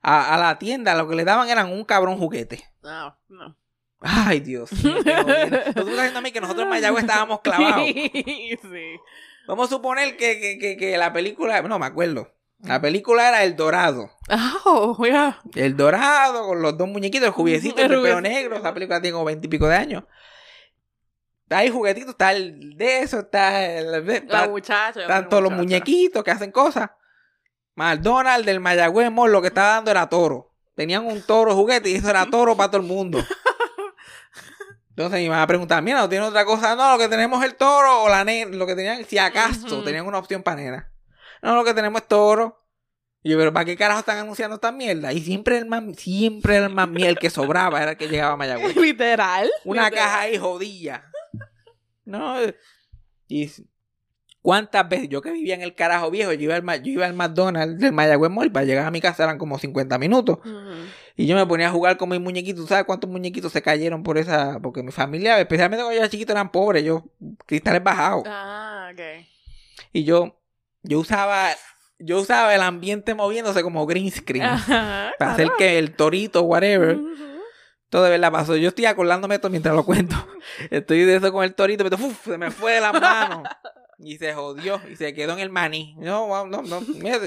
[0.00, 2.62] a, a la tienda lo que le daban eran un cabrón juguete.
[2.84, 3.56] No, no.
[4.00, 4.94] Ay, Dios mío.
[5.04, 7.86] Tú estás diciendo a mí que nosotros en Mayagüez estábamos clavados.
[7.86, 9.00] sí.
[9.46, 12.32] Vamos a suponer que, que, que, que la película, no me acuerdo.
[12.60, 14.10] La película era El Dorado.
[14.64, 15.40] Oh, yeah.
[15.54, 18.56] El Dorado con los dos muñequitos, el jubiecito, el El pelo negro.
[18.56, 20.04] Esa película tiene como veintipico de años.
[21.44, 23.92] Está ahí juguetito, está el de eso, está el.
[23.92, 25.00] La Está, muchacha.
[25.02, 26.90] están todos los muñequitos muñequitos que hacen cosas.
[27.76, 30.52] McDonald's del Mayagüez Mall lo que estaba dando era toro.
[30.74, 33.18] Tenían un toro juguete y eso era toro para todo el mundo.
[34.96, 36.74] Entonces mi mamá preguntaba, mira, ¿no tiene otra cosa?
[36.74, 38.56] No, lo que tenemos es el toro o la nena.
[38.56, 39.84] Lo que tenían, si acaso, Ujú.
[39.84, 40.90] tenían una opción para nena.
[41.42, 42.62] No, lo que tenemos es toro.
[43.22, 45.12] Y yo, pero ¿para qué carajo están anunciando esta mierda?
[45.12, 48.36] Y siempre el más, siempre el más miel que sobraba era el que llegaba a
[48.36, 48.74] Mayagüez.
[48.76, 49.50] Literal.
[49.64, 50.04] Una Literal.
[50.06, 51.04] caja ahí jodilla.
[52.06, 52.36] No.
[53.28, 53.50] Y
[54.40, 57.14] cuántas veces yo que vivía en el carajo viejo, yo iba al, yo iba al
[57.14, 60.38] McDonald's del Mayagüez Mall para llegar a mi casa eran como 50 minutos.
[61.18, 62.68] Y yo me ponía a jugar con mis muñequitos.
[62.68, 64.60] ¿Sabes cuántos muñequitos se cayeron por esa?
[64.60, 66.84] Porque mi familia, especialmente cuando yo era chiquito, eran pobres.
[66.84, 67.04] Yo,
[67.46, 68.24] cristales bajados.
[68.26, 69.00] Ah, ok.
[69.94, 70.38] Y yo,
[70.82, 71.48] yo usaba,
[71.98, 74.44] yo usaba el ambiente moviéndose como green screen.
[74.44, 75.14] Ajá.
[75.18, 76.98] Para hacer que el torito, whatever,
[77.88, 78.54] todo de verdad pasó.
[78.56, 80.16] Yo estoy acordándome esto mientras lo cuento.
[80.70, 83.48] Estoy de eso con el torito, pero uf, se me fue de las manos.
[83.98, 84.78] Y se jodió.
[84.90, 85.96] Y se quedó en el maní.
[85.98, 86.80] No, no, no.
[86.82, 87.18] mira,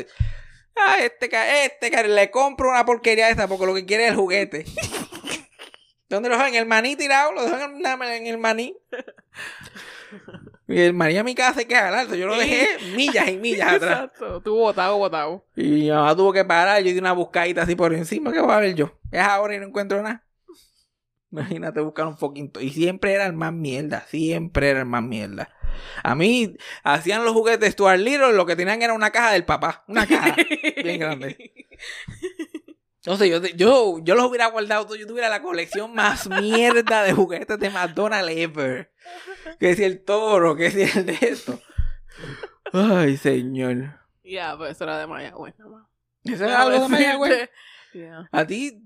[0.75, 1.29] Ah, este,
[1.65, 4.65] este, le compro una porquería esa porque lo que quiere es el juguete.
[6.09, 6.49] ¿Dónde lo dejan?
[6.49, 8.75] En el maní tirado, lo dejan en, el maní.
[10.67, 12.15] Y el maní a mi casa se queda alto.
[12.15, 14.05] Yo lo dejé millas y millas atrás.
[14.05, 14.41] Exacto.
[14.41, 15.45] Tú botado, botado.
[15.55, 16.81] Y mi mamá tuvo que parar.
[16.81, 18.31] Yo di una buscadita así por encima.
[18.31, 18.91] ¿Qué voy a ver yo?
[19.11, 20.25] Es ahora y no encuentro nada.
[21.31, 22.59] Imagínate buscar un poquito.
[22.59, 24.01] Y siempre era el más mierda.
[24.07, 25.49] Siempre era el más mierda.
[26.03, 28.33] A mí hacían los juguetes de Stuart Little.
[28.33, 29.83] Lo que tenían era una caja del papá.
[29.87, 30.35] Una caja
[30.83, 31.67] bien grande.
[32.97, 34.95] Entonces yo, yo, yo los hubiera guardado.
[34.95, 38.91] Yo tuviera la colección más mierda de juguetes de McDonald's ever.
[39.59, 41.59] Que si el toro, que si el de esto.
[42.73, 43.99] Ay, señor.
[44.23, 45.55] Ya, pues eso era de Mayagüez.
[46.23, 47.49] Eso era algo de Mayagüez.
[47.91, 48.29] Yeah.
[48.31, 48.83] A ti,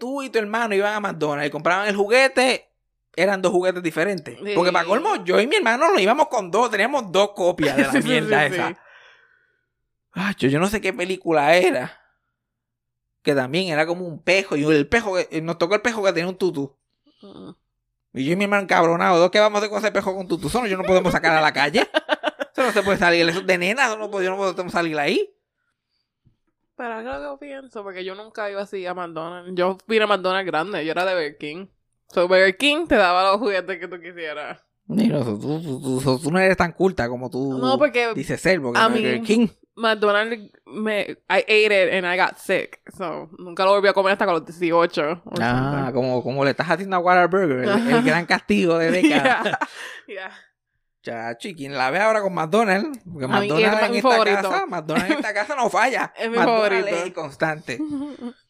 [0.00, 2.68] tú y tu hermano iban a McDonald's y compraban el juguete.
[3.16, 4.38] Eran dos juguetes diferentes.
[4.42, 4.52] Sí.
[4.54, 6.70] Porque para colmo, yo y mi hermano lo íbamos con dos.
[6.70, 8.78] Teníamos dos copias de la sí, mierda sí, esa.
[10.12, 12.00] Ay, yo, yo no sé qué película era.
[13.22, 14.56] Que también era como un pejo.
[14.56, 16.76] Y el pejo, que- nos tocó el pejo que tenía un tutú.
[17.22, 17.50] Mm.
[18.14, 19.18] Y yo y mi hermano encabronados.
[19.18, 20.48] ¿Dos qué vamos a hacer con ese pejo con tutú?
[20.48, 21.88] Eso no, yo no podemos sacar a la calle.
[22.52, 23.28] Eso no se puede salir.
[23.28, 23.86] Eso es de nena.
[23.86, 25.30] Eso no, yo no podemos salir ahí.
[26.76, 29.52] Pero es lo que pienso, porque yo nunca iba así a McDonald's.
[29.54, 31.66] Yo vine a McDonald's grande, yo era de Burger King.
[32.08, 34.62] So, Burger King te daba los juguetes que tú quisieras.
[34.86, 38.60] Mira, tú, tú, tú- no eres tan culta como tú No, porque dices ser.
[38.60, 39.48] Porque a Burger mí- King.
[39.76, 42.80] McDonald's, me, I ate it and I got sick.
[42.96, 45.02] So, nunca lo volví a comer hasta con los 18.
[45.02, 49.42] or Ah, como, como le estás haciendo a Whataburger, el, el gran castigo de décadas.
[49.42, 49.58] Yeah.
[50.06, 50.30] Yeah.
[51.02, 54.08] Chacho, y quien la ve ahora con McDonald's, porque A mí, McDonald's es en esta
[54.10, 54.36] favorito.
[54.50, 56.12] casa, McDonald's en esta casa no falla.
[56.18, 57.04] Es mi McDonald's favorito.
[57.06, 57.78] es constante.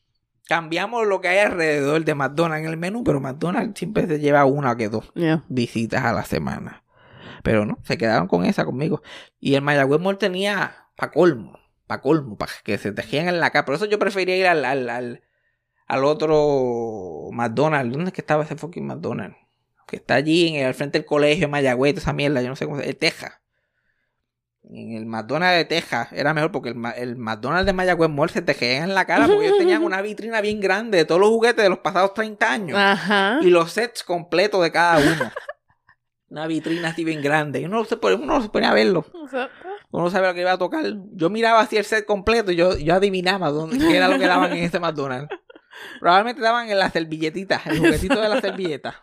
[0.47, 4.45] Cambiamos lo que hay alrededor de McDonald's en el menú, pero McDonald's siempre se lleva
[4.45, 5.45] una que dos Yeah.
[5.49, 6.83] visitas a la semana.
[7.43, 9.03] Pero no, se quedaron con esa conmigo.
[9.41, 13.51] Y el Mayagüez Mall tenía pa' colmo, pa' colmo, para que se tejían en la
[13.51, 13.65] cara.
[13.65, 15.23] Por eso yo prefería ir al, al, al,
[15.87, 17.93] al otro McDonald's.
[17.93, 19.37] ¿Dónde es que estaba ese fucking McDonald's?
[19.87, 22.65] que está allí en el, al frente del colegio, Mayagüez, esa mierda, yo no sé
[22.65, 23.33] cómo se llama, Texas.
[24.71, 28.41] En el McDonald's de Texas era mejor porque el, el McDonald's de Mayagüez Mall se
[28.43, 31.29] te caían en la cara porque ellos tenían una vitrina bien grande de todos los
[31.31, 33.39] juguetes de los pasados 30 años Ajá.
[33.43, 35.31] y los sets completos de cada uno.
[36.31, 37.61] Una vitrina así bien grande.
[37.61, 39.05] Y uno se, pone- uno se ponía a verlo.
[39.25, 39.69] Exacto.
[39.91, 40.83] Uno sabía lo que iba a tocar.
[41.13, 44.27] Yo miraba así el set completo y yo, yo adivinaba dónde, qué era lo que
[44.27, 45.29] daban en ese McDonald's.
[46.01, 48.95] Probablemente daban en las servilletitas, el juguetito de las servilletas.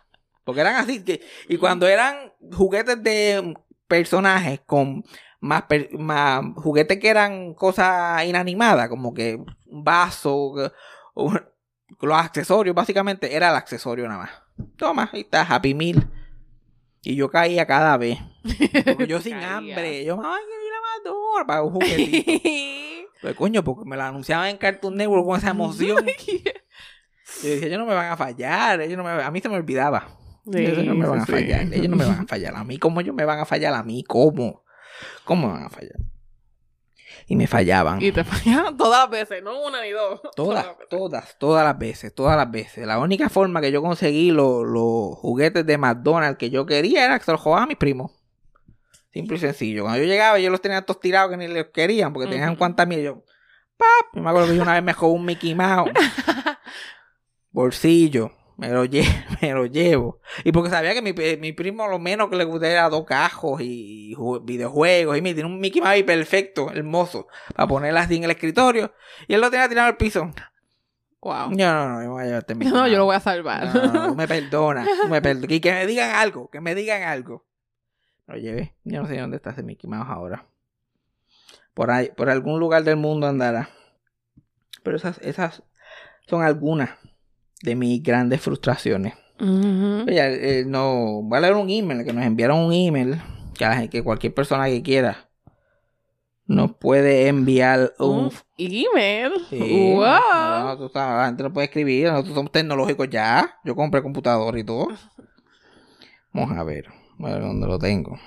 [0.44, 1.02] Porque eran así.
[1.04, 3.54] Que, y cuando eran juguetes de
[3.86, 5.02] personajes con
[5.42, 5.64] más,
[5.98, 9.34] más juguetes que eran cosas inanimadas, como que
[9.66, 10.54] un vaso,
[12.00, 14.30] los accesorios, básicamente era el accesorio nada más.
[14.76, 16.08] Toma, ahí está, Happy Meal.
[17.02, 18.18] Y yo caía cada vez.
[18.84, 19.56] Porque yo sin Caía.
[19.56, 20.04] hambre.
[20.04, 23.02] Yo, ay, que ir a McDonald's para un juguetito.
[23.22, 26.04] Pues coño, porque me lo anunciaban en Cartoon Network con esa emoción.
[26.04, 28.80] Yo decía, ellos no me van a fallar.
[28.80, 29.10] Ellos no me...
[29.10, 30.08] A mí se me olvidaba.
[30.52, 31.72] ellos no me van a fallar.
[31.72, 32.56] Ellos no me van a fallar.
[32.56, 33.74] A mí, ¿cómo ellos me van a fallar?
[33.74, 34.61] A mí, ¿cómo?
[35.24, 35.96] ¿Cómo me van a fallar?
[37.26, 38.02] Y me fallaban.
[38.02, 40.20] Y te fallaban todas las veces, no una ni dos.
[40.36, 42.86] Todas, todas, todas las veces, todas las veces.
[42.86, 47.18] La única forma que yo conseguí los, los juguetes de McDonald's que yo quería era
[47.18, 48.10] que se los jugaba a mis primos.
[49.12, 49.82] Simple y sencillo.
[49.82, 52.58] Cuando yo llegaba, yo los tenía todos tirados que ni los querían, porque tenían Ujú.
[52.58, 53.02] cuantas mil.
[53.02, 53.22] Yo,
[53.76, 54.14] ¡pap!
[54.14, 55.92] Yo me acuerdo que yo una vez me jugó un Mickey Mouse.
[57.50, 58.32] Bolsillo.
[58.62, 59.04] Me lo, lle-
[59.42, 60.20] me lo llevo.
[60.44, 63.60] Y porque sabía que mi, mi primo lo menos que le gustaba era dos cajos
[63.60, 65.18] y ju- videojuegos.
[65.18, 68.94] Y me tiene un Mickey Mouse perfecto, hermoso, para ponerla así en el escritorio.
[69.26, 70.30] Y él lo tenía tirado al piso.
[71.20, 71.50] Wow.
[71.56, 73.64] Yo no, no, yo voy a llevarte Mickey No, yo lo voy a salvar.
[73.74, 75.50] No, no, no, me perdonas, tú me perdonas.
[75.50, 77.44] Y que me digan algo, que me digan algo.
[78.28, 78.76] Lo llevé.
[78.84, 80.46] Yo no sé dónde está ese Mickey Mouse ahora.
[81.74, 83.70] Por ahí, por algún lugar del mundo andará.
[84.84, 85.64] Pero esas, esas
[86.28, 86.90] son algunas
[87.62, 89.14] de mis grandes frustraciones.
[89.40, 90.04] Ujú.
[90.06, 93.20] Oye, eh, no, voy a leer un email, que nos enviaron un email,
[93.54, 95.28] que, la gente- que cualquier persona que quiera
[96.46, 98.26] nos puede enviar un...
[98.26, 99.32] Un email.
[99.48, 100.04] Sí, wow.
[100.34, 104.02] no, no, tú sabes, la gente lo puede escribir, nosotros somos tecnológicos ya, yo compré
[104.02, 104.88] computador y todo.
[106.32, 108.18] Vamos a ver, a ver dónde lo tengo.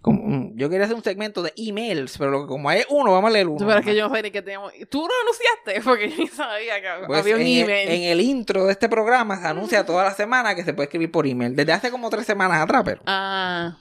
[0.00, 3.30] Como- mm, yo quería hacer un segmento de emails, pero que- como hay uno, vamos
[3.30, 3.66] a leer uno.
[3.66, 4.72] Pero es que yo no sé ni qué teníamos.
[4.88, 5.80] ¿Tú lo anunciaste?
[5.88, 7.88] Porque yo ni sabía que Pues había un en, el- email.
[7.90, 11.10] en el intro de este programa se anuncia toda la semana que se puede escribir
[11.10, 11.54] por email.
[11.56, 13.02] Desde hace como tres semanas atrás, pero.
[13.06, 13.76] Ah.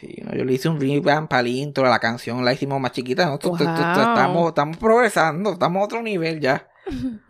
[0.00, 2.92] Sí, no, yo le hice un revamp al intro, a la canción la hicimos más
[2.92, 3.26] chiquita.
[3.26, 3.68] Nosotros Wow.
[3.70, 6.68] estamos, estamos progresando, estamos a otro nivel ya.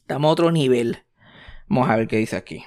[0.00, 0.98] Estamos a otro nivel.
[1.68, 2.64] Vamos a ver qué dice aquí.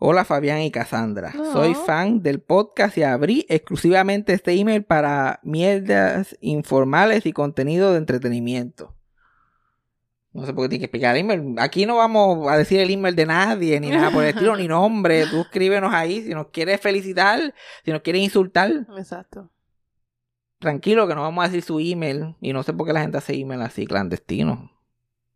[0.00, 1.32] Hola Fabián y Cassandra.
[1.52, 7.98] Soy fan del podcast y abrí exclusivamente este email para mierdas informales y contenido de
[7.98, 8.94] entretenimiento.
[10.32, 11.56] No sé por qué tiene que explicar el email.
[11.58, 14.68] Aquí no vamos a decir el email de nadie, ni nada por el estilo, ni
[14.68, 15.26] nombre.
[15.26, 17.52] Tú escríbenos ahí si nos quieres felicitar,
[17.84, 18.70] si nos quieres insultar.
[18.96, 19.50] Exacto.
[20.60, 22.36] Tranquilo que no vamos a decir su email.
[22.40, 24.70] Y no sé por qué la gente hace email así clandestino.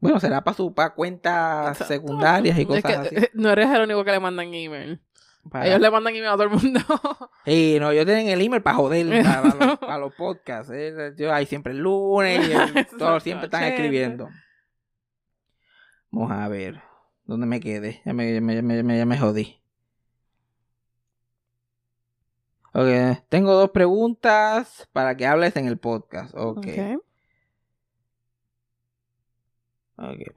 [0.02, 1.94] Bueno, será para sus pa cuentas Exacto.
[1.94, 3.14] secundarias y Es cosas que, así.
[3.16, 5.00] eh, no eres el único que le mandan email.
[5.50, 6.80] Para- Ellos le mandan email a todo el mundo.
[7.44, 10.70] Sí, no, ellos tienen el email para joder, para, para los, para los podcasts.
[10.74, 11.12] eh.
[11.16, 14.28] Yo ahí siempre el lunes y el- todos siempre están escribiendo.
[16.10, 16.80] Vamos a ver.
[17.24, 18.02] ¿Dónde me quedé?
[18.04, 19.58] Ya me, ya me, ya me- ya me- ya me jodí.
[22.74, 26.34] Ok, tengo dos preguntas para que hables en el podcast.
[26.36, 26.58] Ok.
[26.58, 27.02] Ok.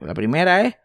[0.00, 0.76] La primera es.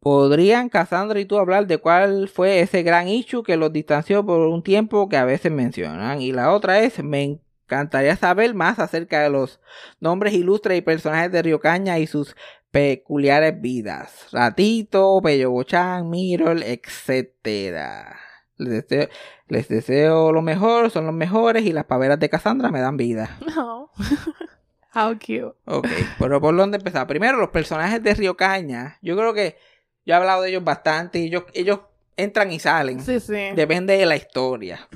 [0.00, 4.40] ¿Podrían Cassandra y tú hablar de cuál fue ese gran issue que los distanció por
[4.46, 6.22] un tiempo que a veces mencionan?
[6.22, 9.60] Y la otra es, me encantaría saber más acerca de los
[10.00, 12.36] nombres ilustres y personajes de Río Caña y sus
[12.70, 14.28] peculiares vidas.
[14.30, 18.18] Ratito, Pello Bochán, Mirol, etcétera.
[18.56, 22.96] Les deseo, les lo mejor, son los mejores y las paveras de Cassandra me dan
[22.96, 23.36] vida.
[23.54, 23.90] No.
[24.94, 25.54] How cute.
[25.66, 25.86] Ok,
[26.18, 27.06] pero ¿por dónde empezar?
[27.06, 28.98] Primero, los personajes de Río Caña.
[29.02, 29.56] Yo creo que
[30.06, 31.80] yo he hablado de ellos bastante y ellos, ellos
[32.16, 33.00] entran y salen.
[33.00, 33.50] Sí, sí.
[33.54, 34.88] Depende de la historia.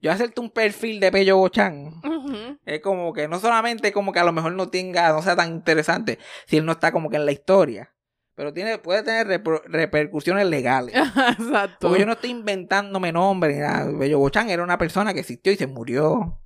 [0.00, 2.58] Yo hacerte un perfil de Pello Bochán Ujú.
[2.66, 5.50] es como que no solamente como que a lo mejor no tenga, no sea tan
[5.50, 7.90] interesante si él no está como que en la historia,
[8.34, 10.94] pero tiene, puede tener repercusiones legales.
[11.38, 11.88] Exacto.
[11.88, 13.90] Porque yo no estoy inventándome nombre ni nada.
[13.92, 16.38] Bello Bochán era una persona que existió y se murió.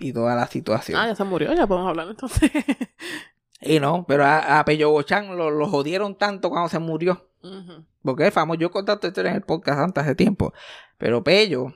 [0.00, 0.98] Y toda la situación.
[0.98, 2.50] Ah, ya se murió, ya podemos hablar entonces.
[3.62, 7.28] Y no, pero a, a Pello lo, lo jodieron tanto cuando se murió.
[8.02, 8.58] Porque es famoso.
[8.58, 10.52] Yo he contado historia en el podcast antes hace tiempo.
[10.98, 11.74] Pero Pello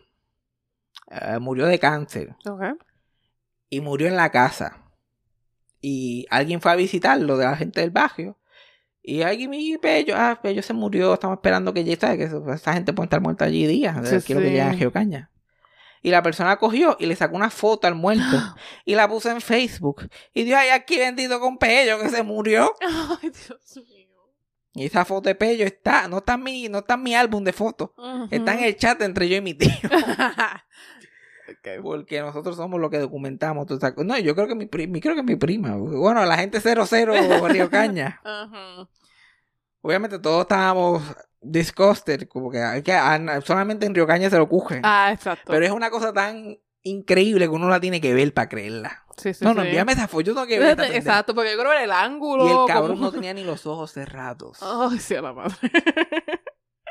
[1.11, 2.35] eh, murió de cáncer.
[2.49, 2.63] Ok.
[3.69, 4.83] Y murió en la casa.
[5.81, 8.39] Y alguien fue a visitarlo de la gente del barrio.
[9.03, 12.19] Y aquí mi Pello, ah, Pello se murió, estamos esperando que llegue, ¿sabes?
[12.19, 15.31] Que esa gente puede estar muerta allí días, Sí, quiero que llegue a Geocaña.
[16.05, 18.23] Y la persona cogió y le sacó una foto al muerto
[18.85, 20.07] y la puso en Facebook.
[20.35, 22.75] Y dio ay, aquí bendito con Pello que se murió.
[23.23, 24.09] Ay, Dios mío.
[24.75, 27.43] Y esa foto de Pello está, no está en mi, no está en mi álbum
[27.43, 27.93] de fotos.
[28.31, 29.71] Está en el chat entre yo y mi tío.
[31.83, 33.67] Porque nosotros somos los que documentamos.
[33.97, 35.75] No, yo creo que mi prima, creo que mi prima.
[35.75, 38.21] Bueno, la gente 00 Río Caña.
[38.25, 38.91] Ajá.
[39.81, 41.03] Obviamente todos estábamos
[41.45, 44.81] disgusted, como que, hay que a- solamente en Río Caña se lo cogen.
[44.85, 45.53] Ah, exacto.
[45.53, 49.05] Pero es una cosa tan increíble que uno la tiene que ver para creerla.
[49.17, 49.69] Sí, sí, no, no, sí.
[49.69, 50.79] envíame esa foto, yo tengo que ver.
[50.93, 52.47] Exacto, porque yo quiero ver el ángulo.
[52.47, 54.59] Y el cabrón como- no tenía ni los ojos cerrados.
[54.61, 55.57] Ay, sí, a la madre.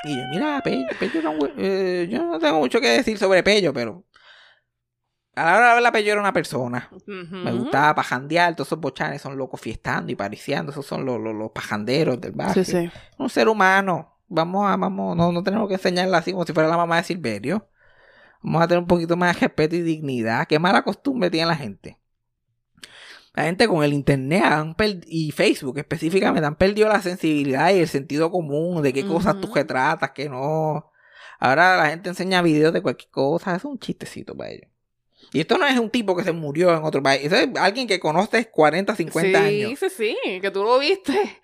[0.05, 3.71] Y yo, mira, Pello, Pello güey- eh, yo no tengo mucho que decir sobre Pello,
[3.73, 4.03] pero
[5.35, 6.89] a la hora de la Pello era una persona.
[7.07, 11.33] Me gustaba pajandear, todos esos bochanes son locos fiestando y pariciando, esos son los, los,
[11.33, 12.63] los pajanderos del barrio.
[12.63, 12.91] Sí, sí.
[13.17, 14.12] Un ser humano.
[14.33, 17.03] Vamos a, vamos, no, no tenemos que enseñarla así como si fuera la mamá de
[17.03, 17.69] Silverio.
[18.41, 20.47] Vamos a tener un poquito más de respeto y dignidad.
[20.47, 21.99] Qué mala costumbre tiene la gente.
[23.33, 24.75] La gente con el internet han
[25.07, 29.51] y Facebook específicamente han perdido la sensibilidad y el sentido común de qué cosas tú
[29.53, 30.91] retratas, qué no.
[31.39, 33.55] Ahora la gente enseña videos de cualquier cosa.
[33.55, 34.72] Es un chistecito para ellos.
[35.33, 37.23] Y esto no es un tipo que se murió en otro país.
[37.25, 39.79] Eso es alguien que conoces 40, 50 sí, años.
[39.79, 41.41] sí, sí, que tú lo viste.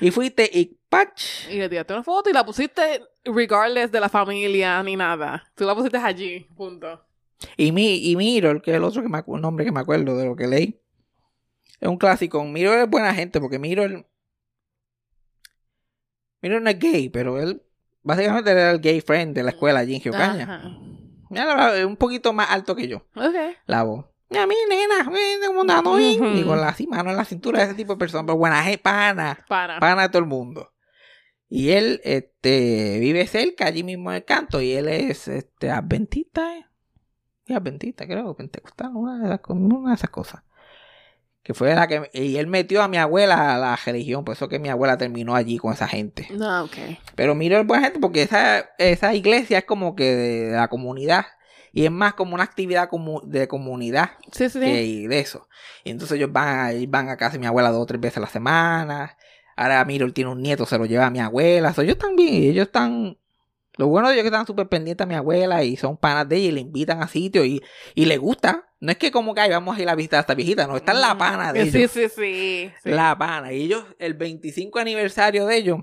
[0.00, 1.48] Y fuiste y ¡pach!
[1.50, 5.44] Y le tiraste una foto y la pusiste regardless de la familia ni nada.
[5.56, 7.04] Tú la pusiste allí, punto.
[7.56, 10.24] Y, mi, y Mirror, que es el otro que me nombre que me acuerdo de
[10.24, 10.80] lo que leí.
[11.80, 12.44] Es un clásico.
[12.44, 14.06] Mirror es buena gente porque Mirror.
[16.42, 17.60] Mirror no es gay, pero él.
[18.04, 20.91] Básicamente era el gay friend de la escuela allí en Geocaña.
[21.32, 23.06] Mira, es un poquito más alto que yo.
[23.66, 24.04] La voz.
[24.28, 26.36] Mira, mi nena, ven, ¿cómo andando bien?
[26.36, 28.24] Y con la mano en la cintura, ese tipo de persona.
[28.26, 29.44] Pero buena gente, pana.
[29.48, 29.80] Para.
[29.80, 30.72] Pana de todo el mundo.
[31.48, 34.60] Y él este, vive cerca, allí mismo en el canto.
[34.60, 36.66] Y él es este, adventista, ¿eh?
[37.48, 40.42] Adventista, creo, pentecostal, una de, esas, una de esas cosas.
[41.42, 42.08] Que fue la que.
[42.12, 45.34] Y él metió a mi abuela a la religión, por eso que mi abuela terminó
[45.34, 46.28] allí con esa gente.
[46.30, 46.76] No, ok.
[47.16, 51.26] Pero miro es buena gente porque esa, esa iglesia es como que de, la comunidad.
[51.72, 54.60] Y es más como una actividad comu- de comunidad Sí, sí, sí.
[54.60, 55.48] que de eso.
[55.84, 58.18] Y entonces ellos van a, van a casa de mi abuela dos o tres veces
[58.18, 59.16] a la semana.
[59.56, 61.72] Ahora Miro tiene un nieto, se lo lleva a mi abuela.
[61.72, 63.16] So, ellos están bien, ellos están...
[63.78, 66.28] Lo bueno de ellos es que están súper pendientes a mi abuela y son panas
[66.28, 67.62] de ella y le invitan a sitios y,
[67.94, 68.68] y le gusta.
[68.80, 70.76] No es que como que "Ay, vamos a ir a visitar a esta viejita, no,
[70.76, 71.90] está en la pana de Sí, ellos.
[71.90, 72.70] sí, sí.
[72.82, 72.90] sí.
[72.90, 73.52] La pana.
[73.52, 75.78] Y ellos, el 25 aniversario de ellos,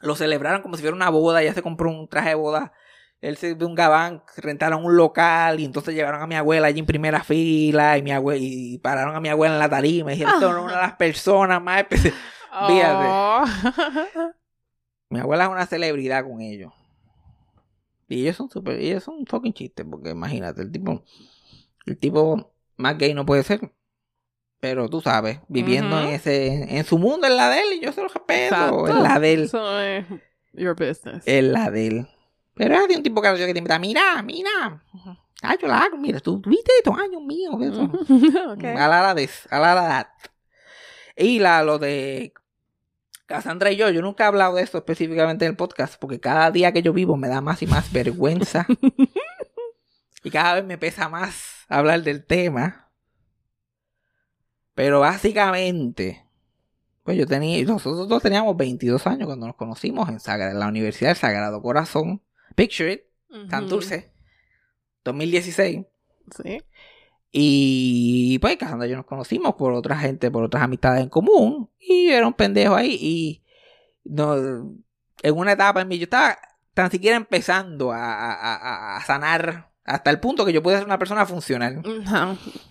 [0.00, 1.42] lo celebraron como si fuera una boda.
[1.42, 2.72] Ella se compró un traje de boda.
[3.20, 6.80] Él se de un gabán, rentaron un local y entonces llevaron a mi abuela allí
[6.80, 10.14] en primera fila y mi abuela y pararon a mi abuela en la tarima y
[10.16, 12.14] dijeron, "Esta es una de las personas más especiales.
[12.66, 13.06] Fíjate.
[13.08, 13.44] Oh.
[15.10, 16.72] Mi abuela es una celebridad con ellos.
[18.12, 21.02] Y ellos son súper, ellos son un fucking chiste, porque imagínate, el tipo,
[21.86, 23.72] el tipo más gay no puede ser.
[24.60, 27.92] Pero tú sabes, viviendo en ese, en su mundo, en la de él, y yo
[27.92, 29.50] se lo respeto, en la de él,
[30.52, 31.26] your business.
[31.26, 32.08] en la de él.
[32.54, 34.84] Pero es de un tipo gracioso que te invita, mira, mira,
[35.42, 37.82] ay, yo la hago, mira, tú viste estos años míos, eso.
[38.52, 38.64] Ok.
[38.64, 40.14] A la de, a la
[41.16, 42.32] Y la, lo de
[43.26, 46.50] Cassandra y yo, yo nunca he hablado de esto específicamente en el podcast, porque cada
[46.50, 48.66] día que yo vivo me da más y más vergüenza.
[50.24, 52.90] y cada vez me pesa más hablar del tema.
[54.74, 56.24] Pero básicamente,
[57.02, 60.68] pues yo tenía, nosotros dos teníamos 22 años cuando nos conocimos en, Sagra- en la
[60.68, 62.22] Universidad del Sagrado Corazón.
[62.54, 63.02] Picture it.
[63.48, 64.12] Santurce,
[65.04, 65.86] 2016.
[66.42, 66.62] Sí.
[67.32, 71.70] Y pues Cassandra y yo nos conocimos por otra gente, por otras amistades en común.
[71.80, 72.98] Y yo era un pendejo ahí.
[73.00, 73.42] Y
[74.04, 76.38] no, en una etapa en mi yo estaba
[76.74, 80.84] tan siquiera empezando a, a- a- a sanar hasta el punto que yo pude ser
[80.86, 81.82] una persona funcional.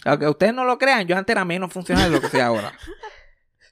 [0.05, 2.71] Aunque ustedes no lo crean, yo antes era menos funcional de lo que soy ahora.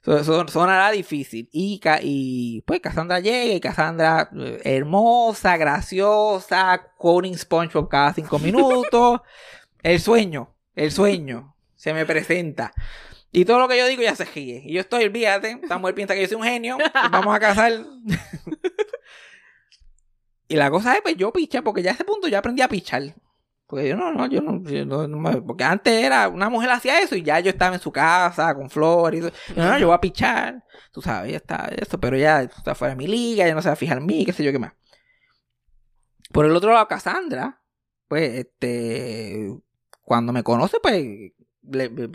[0.02, 1.50] So- so- sonará difícil.
[1.52, 9.20] Y, y pues Cassandra llega y Cassandra eh, hermosa, graciosa, quoting SpongeBob cada cinco minutos.
[9.82, 12.72] el sueño, el sueño se me presenta.
[13.32, 14.62] Y todo lo que yo digo ya se ríe.
[14.64, 17.40] Y yo estoy, olvídate, esta mujer piensa que yo soy un genio, nos vamos a
[17.40, 17.72] casar.
[20.48, 22.68] y la cosa es, pues yo picha, porque ya a ese punto ya aprendí a
[22.68, 23.14] pichar.
[23.70, 27.22] Porque yo no, no, yo no, yo porque antes era, una mujer hacía eso y
[27.22, 31.00] ya yo estaba en su casa con flores no, no, yo voy a pichar, tú
[31.00, 33.74] sabes, ya está, eso, pero ya está fuera de mi liga, ya no se va
[33.74, 34.72] a fijar en mí, qué sé yo qué más.
[36.32, 37.62] Por el otro lado, Cassandra,
[38.08, 39.56] pues, este,
[40.02, 40.94] cuando me conoce, pues,
[41.62, 42.10] le- le-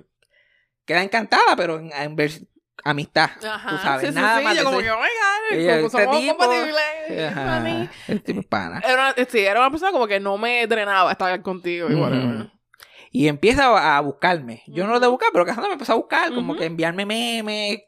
[0.86, 2.48] queda encantada, pero en, en vers-
[2.84, 3.30] amistad.
[3.44, 6.20] Ajá, tú sabes, sí, sí, nada sí, más yo como que, Ella, como este somos
[6.22, 7.28] tipo- compatibles.
[7.32, 8.80] Ajá, el tipo es pana.
[8.86, 12.52] Era una, sí, era una persona como que no me drenaba estar contigo y.
[13.12, 14.62] Y empieza a, buscarme.
[14.68, 17.80] Yo no lo de buscar, pero Cassandra me empezó a buscar, como que enviarme memes,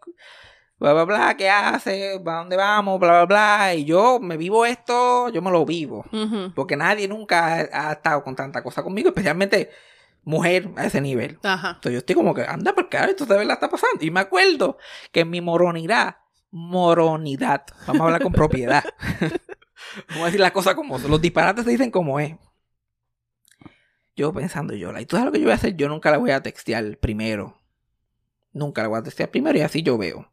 [0.80, 3.76] bla, bla, bla, qué hace, para dónde vamos, bla, bla, bla.
[3.76, 6.06] Y yo me vivo esto, yo me lo vivo.
[6.56, 9.70] Porque nadie nunca ha, ha estado con tanta cosa conmigo, especialmente
[10.28, 11.40] mujer a ese nivel.
[11.44, 11.70] Ajá.
[11.70, 14.04] Entonces yo estoy como que, anda, por qué esto de verdad está pasando.
[14.04, 14.78] Y me acuerdo
[15.12, 16.18] que en mi moronidad,
[16.52, 18.84] moronidad, vamos a hablar con propiedad.
[20.10, 21.12] vamos a decir las cosas como son.
[21.12, 22.36] Los disparates se dicen como es.
[24.18, 25.76] Yo pensando yo, ¿y tú sabes lo que yo voy a hacer?
[25.76, 27.58] Yo nunca la voy a textear primero.
[28.58, 30.32] Nunca la voy a textear primero y así yo veo.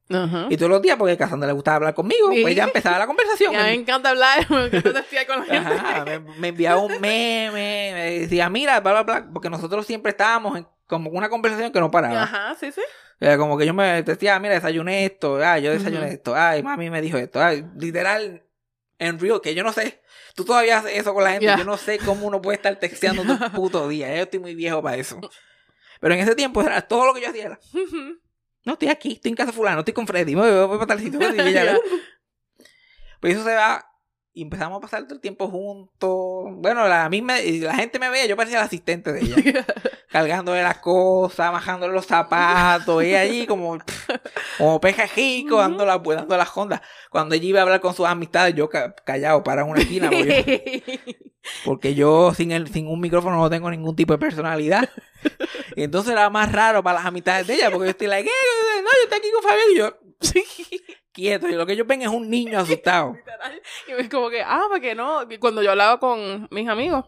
[0.49, 2.43] Y todos los días, porque a Cassandra le gustaba hablar conmigo, Sí.
[2.43, 3.53] pues ya empezaba la conversación.
[3.53, 5.75] Y a mí me encanta hablar, me encanta testear con la gente.
[5.75, 10.11] Ajá, me, me enviaba un meme, me decía, mira, bla, bla, bla, porque nosotros siempre
[10.11, 12.23] estábamos en como una conversación que no paraba.
[12.25, 12.83] Ajá, sí, sí.
[13.21, 16.91] Era como que yo me decía, mira, desayuné esto, ah, yo desayuné esto, ay, mami
[16.91, 18.43] me dijo esto, ay, literal,
[18.99, 20.03] en real, que yo no sé,
[20.35, 21.57] tú todavía haces eso con la gente, Ya.
[21.57, 24.41] yo no sé cómo uno puede estar texteando todo el puto día, ya yo estoy
[24.41, 25.21] muy viejo para eso.
[26.05, 27.59] Pero en ese tiempo era todo lo que yo hacía era,
[28.67, 31.01] no, estoy aquí, estoy en casa fulano, estoy con Freddy, voy, voy, voy para tal
[31.01, 31.79] sitio, y Ya.
[33.21, 33.91] pues eso se va
[34.35, 36.45] y empezamos a pasar todo el tiempo juntos.
[36.57, 39.21] Bueno, la, a mí me- y la gente me veía, yo parecía el asistente de
[39.23, 39.65] ella.
[40.15, 43.77] cargándole las cosas, bajándole los zapatos, ella allí como,
[44.59, 46.83] como pejajico, dando, la, dando las ondas.
[47.11, 50.85] Cuando ella iba a hablar con sus amistades, yo ca- callado para una esquina, porque
[50.87, 51.13] yo,
[51.65, 54.89] porque yo sin, el, sin un micrófono no tengo ningún tipo de personalidad.
[55.75, 58.83] Y entonces era más raro para las amistades de ella, porque yo estoy like, "Eh,
[58.85, 59.99] no, yo estoy aquí con Fabián y yo,
[61.13, 63.15] quieto, y lo que ellos ven es un niño asustado.
[63.17, 63.61] Literal.
[63.89, 65.23] Y es como que, ah, porque no.
[65.29, 67.05] Y cuando yo hablaba con mis amigos,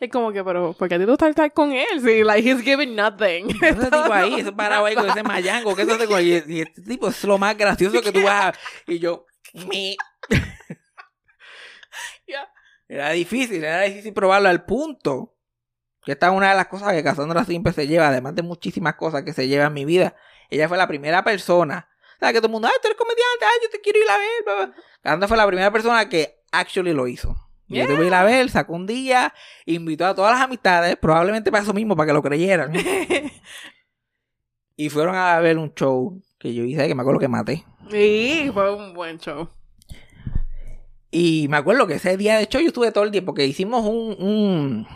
[0.00, 2.00] es como que, pero, ¿por qué a ti tú estás estar con él?
[2.02, 3.48] Sí, like, he's giving nothing.
[3.50, 6.82] Ese tipo ahí, ese parado ahí con ese mayango, que eso te y, y este
[6.82, 8.58] tipo es lo más gracioso que tú vas a...
[8.86, 9.96] Y yo, me...
[12.88, 15.36] Era difícil, era difícil probarlo al punto.
[16.04, 18.94] Que esta es una de las cosas que Cassandra siempre se lleva, además de muchísimas
[18.94, 20.14] cosas que se lleva en mi vida.
[20.50, 21.88] Ella fue la primera persona.
[22.16, 24.10] O sea, que todo el mundo, ay, tú eres comediante, ay, yo te quiero ir
[24.10, 24.44] a ver.
[24.44, 24.74] bla, bla".
[25.02, 27.34] Cassandra fue la primera persona que actually lo hizo.
[27.66, 29.32] Y Yo te voy a ir a ver, sacó un día,
[29.64, 32.72] invitó a todas las amistades, probablemente para eso mismo, para que lo creyeran.
[34.76, 37.64] y fueron a ver un show que yo hice, que me acuerdo que maté.
[37.90, 39.48] Sí, fue un buen show.
[41.10, 43.84] Y me acuerdo que ese día de show yo estuve todo el día porque hicimos
[43.86, 44.16] un...
[44.18, 44.86] un...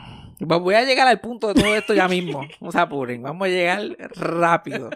[0.40, 2.46] Voy a llegar al punto de todo esto ya mismo.
[2.60, 4.90] No se apuren, vamos a llegar rápido.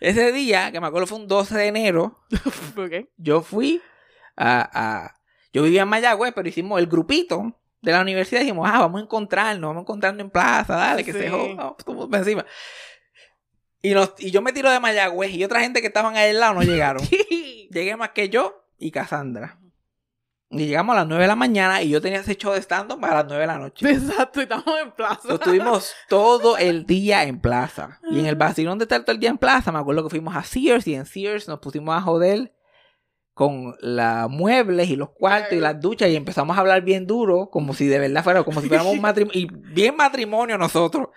[0.00, 2.18] Ese día, que me acuerdo fue un 12 de enero,
[2.76, 3.08] Ok.
[3.16, 3.82] yo fui
[4.36, 5.14] a...
[5.58, 7.52] yo vivía en Mayagüez, pero hicimos el grupito
[7.82, 8.40] de la universidad.
[8.40, 11.18] Dijimos, ah, vamos a encontrarnos, vamos a encontrarnos en plaza, dale, que Sí.
[11.20, 12.44] se joda, vamos encima.
[13.82, 16.40] Y, nos, y yo me tiro de Mayagüez y otra gente que estaban ahí al
[16.40, 17.02] lado no llegaron.
[17.70, 19.58] Llegué más que yo y Cassandra.
[20.50, 22.98] Y llegamos a las 9 de la mañana y yo tenía ese show de stand-up
[23.00, 23.90] para las 9 de la noche.
[23.90, 25.20] Exacto, y estamos en plaza.
[25.24, 28.00] Entonces, estuvimos todo el día en plaza.
[28.10, 30.34] Y en el vacilón de estar todo el día en plaza, me acuerdo que fuimos
[30.34, 32.54] a Sears y en Sears nos pusimos a joder
[33.38, 37.50] con los muebles y los cuartos y las duchas y empezamos a hablar bien duro,
[37.50, 41.10] como si de verdad fuera, como si fuéramos un matrimonio, y bien matrimonio nosotros.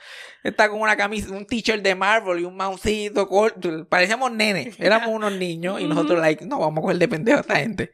[0.44, 5.10] Está con una camisa, un t-shirt de Marvel y un maucito corto, parecíamos nenes, éramos
[5.10, 7.92] unos niños y nosotros like, no, vamos a coger de pendejo a esta gente.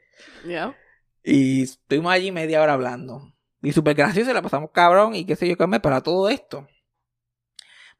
[1.23, 3.34] Y estuvimos allí media hora hablando.
[3.61, 6.67] Y súper gracioso, la pasamos cabrón y qué sé yo qué me, para todo esto.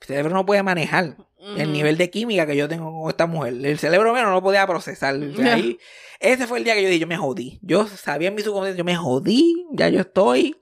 [0.02, 3.54] El cerebro no puede manejar el nivel de química que yo tengo con esta mujer.
[3.64, 5.16] El cerebro mío no lo podía procesar.
[5.16, 5.54] O sea, Ya.
[5.56, 5.78] ahí-
[6.20, 7.60] ese fue el día que yo dije, yo me jodí.
[7.62, 10.58] Yo sabía en mi subconsciente, yo me jodí, ya yo estoy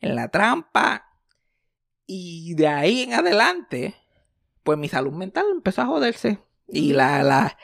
[0.00, 1.06] en la trampa.
[2.06, 3.94] Y de ahí en adelante,
[4.64, 6.38] pues mi salud mental empezó a joderse.
[6.68, 7.56] Y la, la-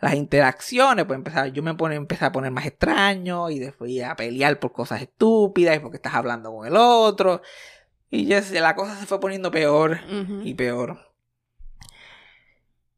[0.00, 4.14] las interacciones, pues empezar, yo me pone, empecé a poner más extraño y después a
[4.14, 7.40] pelear por cosas estúpidas y porque estás hablando con el otro.
[8.10, 9.98] Y ya la cosa se fue poniendo peor
[10.44, 11.05] y peor.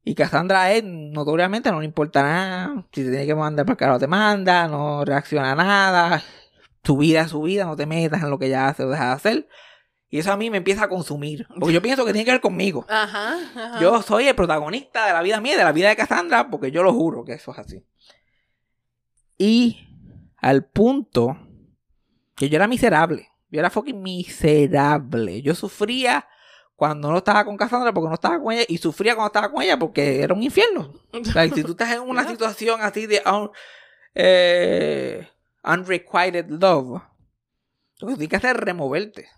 [0.09, 2.87] Y Cassandra a él, notoriamente, no le importa nada.
[2.93, 6.23] Si te tiene que mandar para el carajo, te manda, no reacciona a nada.
[6.81, 9.09] Tu vida es su vida, no te metas en lo que ella hace o deja
[9.09, 9.49] de hacer.
[10.09, 11.47] Y eso a mí me empieza a consumir.
[11.61, 12.87] Porque yo pienso que tiene que ver conmigo.
[12.89, 13.81] Ajá, ajá.
[13.83, 16.83] Yo soy el protagonista de la vida mía de la vida de Cassandra, porque yo
[16.83, 17.85] lo juro que eso es así.
[19.37, 19.77] Y
[20.39, 21.37] al punto
[22.35, 23.29] que yo era miserable.
[23.51, 25.43] Yo era fucking miserable.
[25.43, 26.27] Yo sufría
[26.79, 29.61] cuando no estaba con Cassandra porque no estaba con ella y sufría cuando estaba con
[29.61, 30.95] ella porque era un infierno.
[31.11, 33.51] O sea, si tú estás en una situación así de un,
[34.15, 35.27] eh,
[35.65, 37.03] unrequited love,
[37.99, 39.29] lo que tienes que hacer es removerte.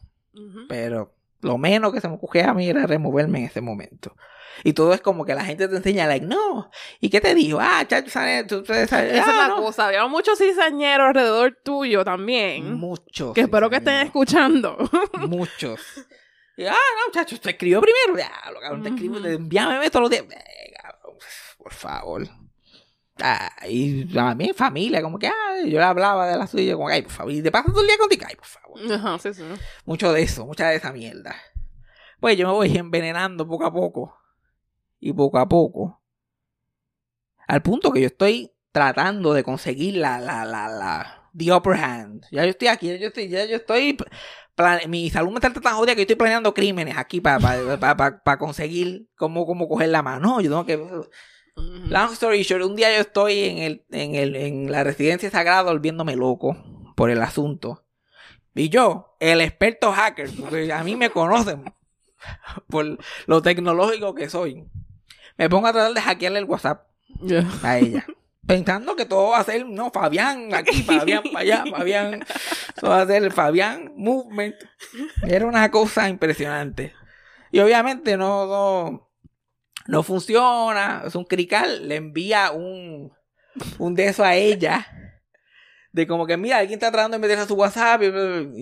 [0.68, 4.14] Pero Lo menos que se me ocurría a mí era removerme en ese momento.
[4.62, 6.70] Y todo es como que la gente te enseña, like, no.
[7.00, 7.58] ¿Y qué te dijo?
[7.58, 8.10] Ah, chacho.
[8.46, 9.62] Tú, Esa es ah, la no.
[9.62, 9.86] cosa.
[9.86, 12.74] Había muchos cizañeros alrededor tuyo también.
[12.74, 13.32] Muchos.
[13.32, 14.76] que espero que estén escuchando.
[15.26, 15.80] Muchos.
[16.60, 18.18] Y, ah, no, chacho, te escribió primero.
[18.18, 20.24] Ya, lo cabrón, te escribo, envíame todos los días.
[20.30, 21.16] Eh, cabrón,
[21.56, 22.28] por favor.
[23.22, 26.88] Ah, y a mí, familia, como que, ah, yo le hablaba de la suya, como,
[26.88, 28.92] ay, por favor, y te pasas todo el día contigo, ay, por favor.
[28.92, 29.42] Ajá, sí, sí.
[29.86, 31.34] Mucho de eso, mucha de esa mierda.
[32.20, 34.18] Pues yo me voy envenenando poco a poco.
[34.98, 36.02] Y poco a poco.
[37.48, 42.26] Al punto que yo estoy tratando de conseguir la, la, la, la, the upper hand.
[42.30, 43.96] Ya yo estoy aquí, ya yo estoy, ya yo estoy,
[44.60, 49.08] plan- mi salud mental está tan jodida que yo estoy planeando crímenes aquí para conseguir
[49.16, 50.20] cómo, cómo coger la mano.
[50.20, 51.08] No, yo tengo que...
[51.56, 55.62] Long story short, un día yo estoy en, el, en, el, en la residencia sagrada
[55.62, 56.56] volviéndome loco
[56.96, 57.84] por el asunto.
[58.54, 61.64] Y yo, el experto hacker, porque a mí me conocen
[62.68, 64.68] por lo tecnológico que soy,
[65.36, 66.86] me pongo a tratar de hackearle el WhatsApp
[67.62, 68.06] a ella.
[68.46, 72.24] Pensando que todo va a ser, no, Fabián aquí, Fabián para allá, Fabián,
[72.80, 74.56] todo va a ser el Fabián Movement.
[75.26, 76.94] Era una cosa impresionante.
[77.52, 79.10] Y obviamente no, no,
[79.86, 83.12] no funciona, es un crical, le envía un,
[83.78, 84.86] un de eso a ella.
[85.92, 88.02] De como que, mira, alguien está tratando de meterse a su WhatsApp.
[88.02, 88.06] Y,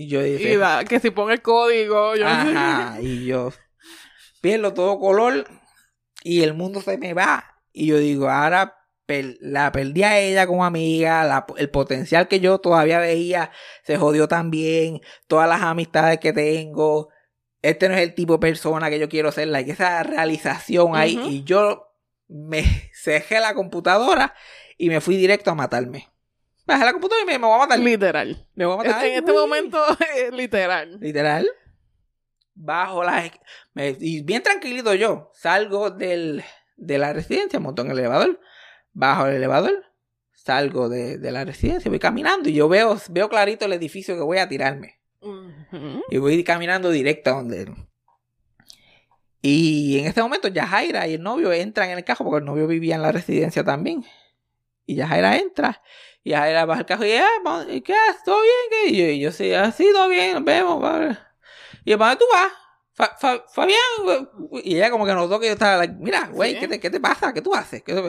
[0.03, 3.53] y yo Y dije, da- que si pone el código, yo Ajá, y yo
[4.41, 5.47] pierdo todo color
[6.24, 7.45] y el mundo se me va.
[7.72, 8.74] Y yo digo, ahora
[9.40, 13.50] la perdí a ella como amiga, la- el potencial que yo todavía veía
[13.84, 17.09] se jodió también, todas las amistades que tengo.
[17.62, 21.18] Este no es el tipo de persona que yo quiero ser, like, esa realización ahí.
[21.28, 21.88] Y yo
[22.28, 22.62] me
[22.94, 24.34] cejé la computadora
[24.76, 26.09] y me fui directo a matarme.
[26.66, 27.78] Bajé la computadora y me, me voy a matar.
[27.78, 28.46] Literal.
[28.54, 29.04] Me voy a matar.
[29.06, 29.38] En este Uy.
[29.38, 29.78] momento,
[30.16, 30.98] eh, literal.
[31.00, 31.48] Literal.
[32.54, 33.24] Bajo la...
[33.24, 33.40] esc-
[33.72, 35.30] me- y bien tranquilito yo.
[35.34, 36.44] Salgo del,
[36.76, 38.38] de la residencia, monto en el elevador.
[38.99, 39.84] Bajo el elevador.
[40.32, 41.88] Salgo de, de la residencia.
[41.88, 44.99] Voy caminando y yo veo, veo clarito el edificio que voy a tirarme.
[46.11, 47.74] Y voy caminando directo a donde él.
[49.40, 52.66] Y en este momento Yajaira y el novio entran en el carro porque el novio
[52.66, 54.05] vivía en la residencia también.
[54.84, 55.80] Y Yajaira entra.
[56.24, 58.22] Y Yajaira baja el carro y, "Ah, vamos, ¿y ¿qué haces?
[58.24, 58.55] ¿Todo bien?
[58.70, 60.80] ¿Qué?" Y yo, y yo sí, ah, sí, todo bien, nos vemos.
[60.82, 61.16] vale".
[61.84, 62.53] Y yo, ¿para dónde tú vas?
[62.94, 63.78] Fa- Fa- Fabián.
[64.03, 64.62] güey".
[64.64, 66.61] Y ella como que notó que yo estaba, like, mira, güey, Sí.
[66.61, 67.32] ¿qué, te, ¿qué te pasa?
[67.32, 67.82] ¿Qué tú haces?
[67.84, 68.03] ¿Qué tú-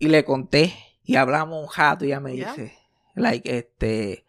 [0.00, 0.74] Y le conté.
[1.04, 2.48] Y hablamos un rato y ella me Ya.
[2.48, 2.76] dice,
[3.14, 4.24] like, este...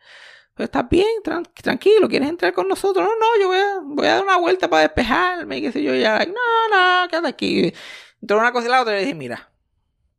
[0.53, 1.07] "Pues, ¿Estás bien?
[1.23, 3.03] Tran- tranquilo, ¿quieres entrar con nosotros?
[3.05, 5.81] No, no, yo voy a, voy a dar una vuelta para despejarme y qué sé
[5.81, 5.93] yo.
[5.95, 7.73] Y ella, like, no, no, quédate aquí.
[8.21, 9.49] Entre una cosa y la otra, le dije, mira,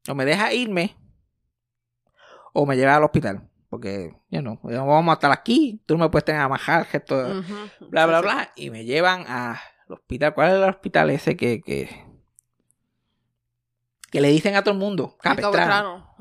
[0.08, 0.96] o me dejas irme
[2.52, 3.48] o me llevas al hospital.
[3.68, 7.16] Porque, yo no, vamos a estar aquí, tú no me puedes tener a majar, esto,
[7.16, 7.88] Ujú.
[7.90, 8.34] bla, bla, Sí, sí.
[8.34, 8.52] bla.
[8.56, 9.56] Y me llevan al
[9.88, 10.34] hospital.
[10.34, 11.88] ¿Cuál es el hospital ese que, que,
[14.12, 15.16] que le dicen a todo el mundo?
[15.20, 16.14] Capestrano.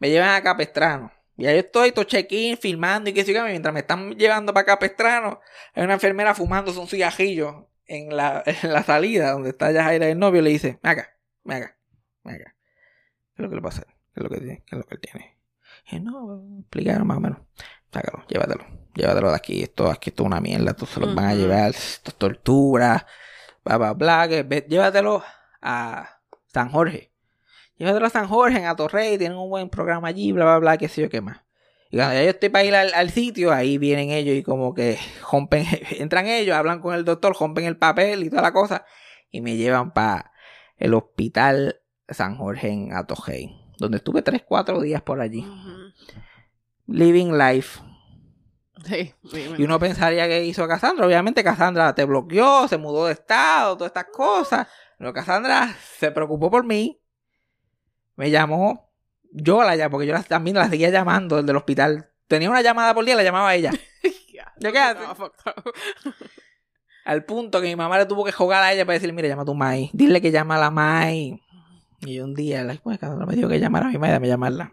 [0.00, 1.12] Me llevan a Capestrano.
[1.36, 3.44] Y ahí estoy, todo check-in, filmando y qué sé yo.
[3.44, 5.40] Mientras me están llevando para Capestrano,
[5.72, 10.18] hay una enfermera fumándose un cigarrillo en la, en la salida donde está Yajaira el
[10.18, 10.42] novio.
[10.42, 11.78] Le dice, ven acá, ven acá,
[12.24, 12.56] ven acá.
[13.36, 13.86] ¿Qué es lo que le pasa?
[13.86, 14.64] ¿Qué es lo que tiene?
[14.66, 15.38] ¿Qué es lo que él tiene?
[15.92, 17.38] Y no, explicaron más o menos.
[17.92, 18.66] Sácalo, llévatelo.
[18.94, 19.62] Llévatelo de aquí.
[19.62, 20.72] Esto, aquí esto es una mierda.
[20.72, 21.70] Esto se los van a llevar.
[21.70, 23.06] Esto es tortura.
[23.64, 24.28] Bla, bla, bla.
[24.28, 25.22] que llévatelo
[25.62, 27.12] a San Jorge.
[27.78, 29.16] Llévatelo a San Jorge, en Atorrey.
[29.18, 30.32] Tienen un buen programa allí.
[30.32, 30.76] Bla, bla, bla.
[30.76, 31.40] Qué sé yo qué más.
[31.90, 34.74] Y cuando ya yo estoy para ir al, al sitio, ahí vienen ellos y como
[34.74, 34.98] que
[35.32, 35.64] rompen,
[35.98, 38.84] entran ellos, hablan con el doctor, rompen el papel y toda la cosa.
[39.30, 40.32] Y me llevan para
[40.76, 43.56] el hospital San Jorge en Atojei.
[43.78, 45.46] Donde estuve 3, 4 días por allí.
[46.86, 47.80] Living life.
[48.84, 49.56] Sí, dime.
[49.58, 51.06] Y uno pensaría que hizo Cassandra.
[51.06, 54.66] Obviamente Cassandra te bloqueó, se mudó de estado, todas estas cosas.
[54.98, 56.97] Pero Cassandra se preocupó por mí.
[58.18, 58.90] Me llamó.
[59.32, 62.10] Yo la llamé, porque yo la- también la seguía llamando desde el hospital.
[62.26, 63.70] Tenía una llamada por día, la llamaba a ella.
[64.60, 64.78] ¿De qué.
[67.04, 69.42] Al punto que mi mamá le tuvo que jugar a ella para decirle, mira, llama
[69.42, 69.88] a tu Mai.
[69.94, 71.40] Dile que llama a la Mai.
[72.00, 74.72] Y yo un día, like, pues, me dijo que llamara a mi Mai, dame llamarla.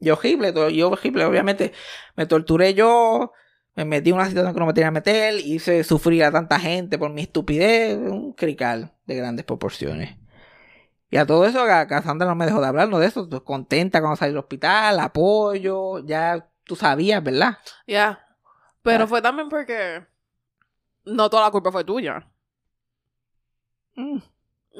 [0.00, 1.72] Y horrible, yo horrible, obviamente.
[2.16, 3.32] Me torturé yo,
[3.76, 6.58] me metí en una situación que no me tenía que meter, hice sufrir a tanta
[6.58, 10.16] gente por mi estupidez, un crical de grandes proporciones.
[11.10, 14.00] Y a todo eso, a Cassandra no me dejó de hablar, no de eso, contenta
[14.00, 17.58] cuando salí del hospital, apoyo, ya tú sabías, ¿verdad?
[17.86, 18.26] Ya.
[18.82, 19.06] Pero Ah.
[19.06, 20.04] fue también porque
[21.04, 22.26] no toda la culpa fue tuya.
[23.94, 24.18] Mm.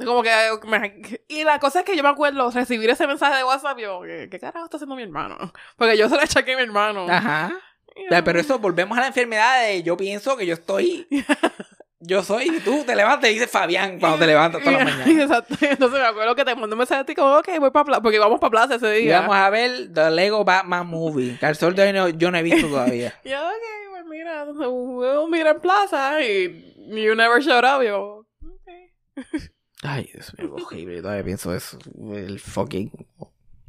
[0.04, 0.30] Como que
[0.66, 4.02] me- y la cosa es que yo me acuerdo recibir ese mensaje de WhatsApp yo,
[4.02, 5.38] ¿qué, qué carajo está haciendo mi hermano?
[5.76, 7.06] Porque yo se lo eché a mi hermano.
[7.08, 7.52] Ajá.
[7.94, 11.06] Y Pero eso, volvemos a la enfermedad de yo pienso que yo estoy.
[12.06, 15.22] Yo soy, y tú te levantas y dices Fabián cuando te levantas toda la mañana.
[15.22, 15.54] Exacto.
[15.60, 18.00] Entonces me acuerdo que te mandé un mensaje a ti como, ok, voy para plaza.
[18.02, 19.20] Porque íbamos para plaza ese Y día.
[19.20, 21.36] vamos a ver The Lego Batman Movie.
[21.38, 23.14] Que al sol de hoy no- yo no he visto todavía.
[23.24, 26.22] Y yo, ok, pues mira, we'll meet en plaza.
[26.22, 27.82] Y you never showed up.
[27.82, 29.16] Y yo, ok.
[29.82, 31.02] Ay, Dios mío, horrible.
[31.02, 31.78] Todavía pienso eso.
[32.14, 32.90] El fucking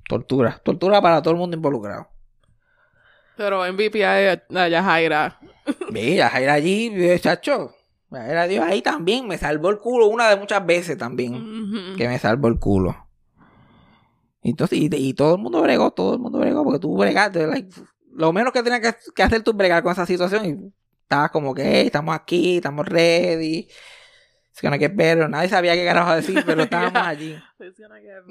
[0.07, 0.59] tortura.
[0.63, 2.07] Tortura para todo el mundo involucrado.
[3.35, 5.39] Pero MVP a a Yajaira.
[5.91, 7.75] Mira, Jaira allí, eh, chacho.
[8.11, 9.27] Jaira Dios ahí también.
[9.27, 11.95] Me salvó el culo una de muchas veces también.
[11.97, 12.95] Que me salvó el culo.
[14.41, 17.47] Entonces, y, y todo el mundo bregó, todo el mundo bregó, porque tú bregaste.
[17.47, 17.69] like,
[18.13, 20.45] lo menos que tenías que, que hacer tú bregar con esa situación.
[20.45, 23.67] Y estabas como que, "Hey, estamos aquí, estamos ready.
[24.53, 25.29] Es que no hay que esperar.
[25.29, 27.07] Nadie sabía qué carajo decir, pero estábamos Yeah.
[27.07, 27.39] allí.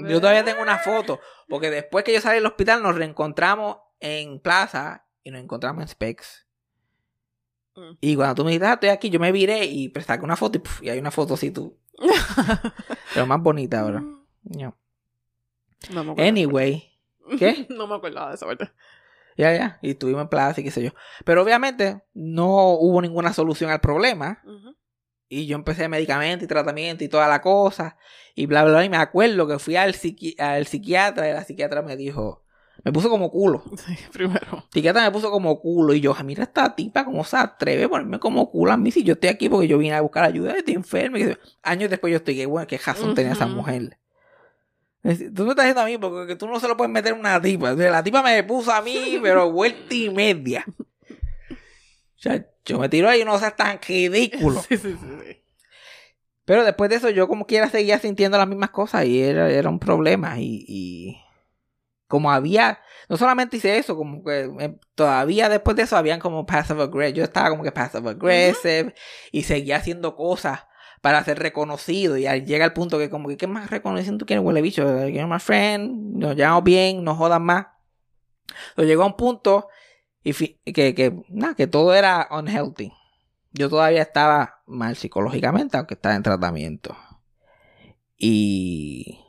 [0.09, 4.41] Yo todavía tengo una foto, porque después que yo salí del hospital nos reencontramos en
[4.41, 6.46] plaza y nos encontramos en Specs.
[7.77, 7.97] Mm.
[8.01, 10.59] Y cuando tú me dijiste, "Ah, estoy aquí, yo me viré y saqué una foto
[10.59, 11.77] y, puf, y hay una foto así tú.
[13.15, 14.01] Pero más bonita ahora.
[14.01, 14.77] No.
[15.91, 16.29] No me acuerdo.
[16.31, 16.93] Anyway,
[17.39, 17.67] ¿qué?
[17.71, 18.71] no me acordaba de esa parte.
[19.37, 19.79] ya, ya.
[19.83, 20.91] Y estuvimos en plaza y qué sé yo.
[21.25, 24.43] Pero obviamente no hubo ninguna solución al problema.
[25.29, 27.99] Y yo empecé medicamento y tratamiento y toda la cosa.
[28.35, 28.85] Y bla, bla, bla.
[28.85, 32.45] Y me acuerdo que fui al, psiqui- al psiquiatra y la psiquiatra me dijo,
[32.87, 33.65] me puso como culo.
[33.85, 34.65] Sí, primero.
[34.73, 35.93] Psiquiatra me puso como culo.
[35.93, 38.93] Y yo, "Ah, mira esta tipa, cómo se atreve a ponerme como culo a mí
[38.93, 41.17] si yo estoy aquí porque yo vine a buscar ayuda, estoy enfermo.
[41.17, 43.99] Qué años después yo estoy, que bueno, qué razón tenía esa mujer.
[45.03, 47.17] Tú me estás diciendo a mí porque que tú no se lo puedes meter a
[47.17, 47.73] una tipa.
[47.75, 50.65] La tipa me puso a mí, pero vuelta y media.
[50.69, 54.61] O sea, yo me tiro ahí y no seas tan ridículo.
[54.63, 55.07] Sí, sí, sí.
[55.25, 55.43] sí.
[56.45, 59.69] Pero después de eso, yo como quiera seguía sintiendo las mismas cosas y era, era
[59.69, 60.39] un problema.
[60.39, 61.17] Y, y
[62.09, 66.47] como había, no solamente hice eso, como que eh, todavía después de eso habían como
[66.47, 67.19] passive aggressive.
[67.19, 68.95] Yo estaba como que passive aggressive
[69.33, 70.67] y seguía haciendo cosas
[71.01, 72.17] para ser reconocido.
[72.17, 74.83] Y ahí llega el punto que como que, ¿qué más reconocido tú quieres, huele bicho?
[75.09, 77.67] You're my friend, nos llevamos bien, no jodan más.
[78.75, 79.69] Pero llegó a un punto
[80.23, 80.33] y
[80.73, 82.93] que, que, nada, que todo era unhealthy.
[83.53, 86.97] Yo todavía estaba mal psicológicamente, aunque estaba en tratamiento.
[88.19, 89.26] Y,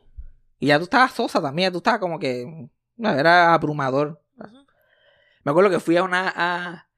[0.59, 4.21] y ya tú estabas sosa también, tú estabas como que, no, era abrumador.
[5.43, 6.89] Me acuerdo que fui a una a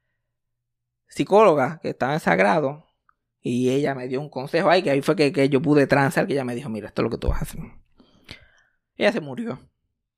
[1.07, 2.86] psicóloga que estaba en Sagrado
[3.41, 6.28] y ella me dio un consejo ahí, que ahí fue que, que yo pude transar,
[6.28, 7.60] que ella me dijo, mira, esto es lo que tú vas a hacer.
[8.95, 9.60] Ella se murió.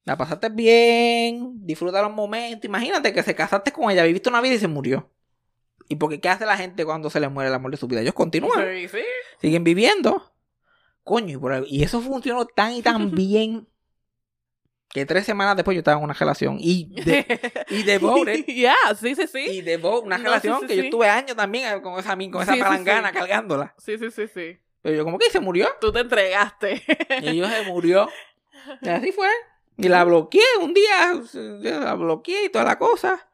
[0.03, 2.65] La pasaste bien, disfruta los momentos.
[2.65, 5.11] Imagínate que se casaste con ella, viviste una vida y se murió.
[5.87, 8.01] ¿Y porque qué hace la gente cuando se le muere el amor de su vida?
[8.01, 8.99] Ellos continúan, Sí, sí.
[9.39, 10.30] siguen viviendo.
[11.03, 13.67] Coño, y, por ahí- y eso funcionó tan y tan bien
[14.89, 17.25] que tres semanas después yo estaba en una relación y de,
[17.69, 19.39] y devoted Ya, sí, sí, sí.
[19.39, 20.87] y de Bo- una No, relación sí, sí, que yo sí.
[20.87, 23.15] estuve años también eh, con esa, con esa palangana sí.
[23.15, 23.73] cargándola.
[23.77, 24.59] Sí, sí, sí, sí.
[24.81, 25.69] Pero yo como que se murió.
[25.79, 26.81] Tú te entregaste.
[27.21, 28.09] Y ella se murió.
[28.81, 29.29] Y así fue.
[29.77, 31.13] Y la bloqueé un día.
[31.33, 33.29] yo La bloqueé y toda la cosa.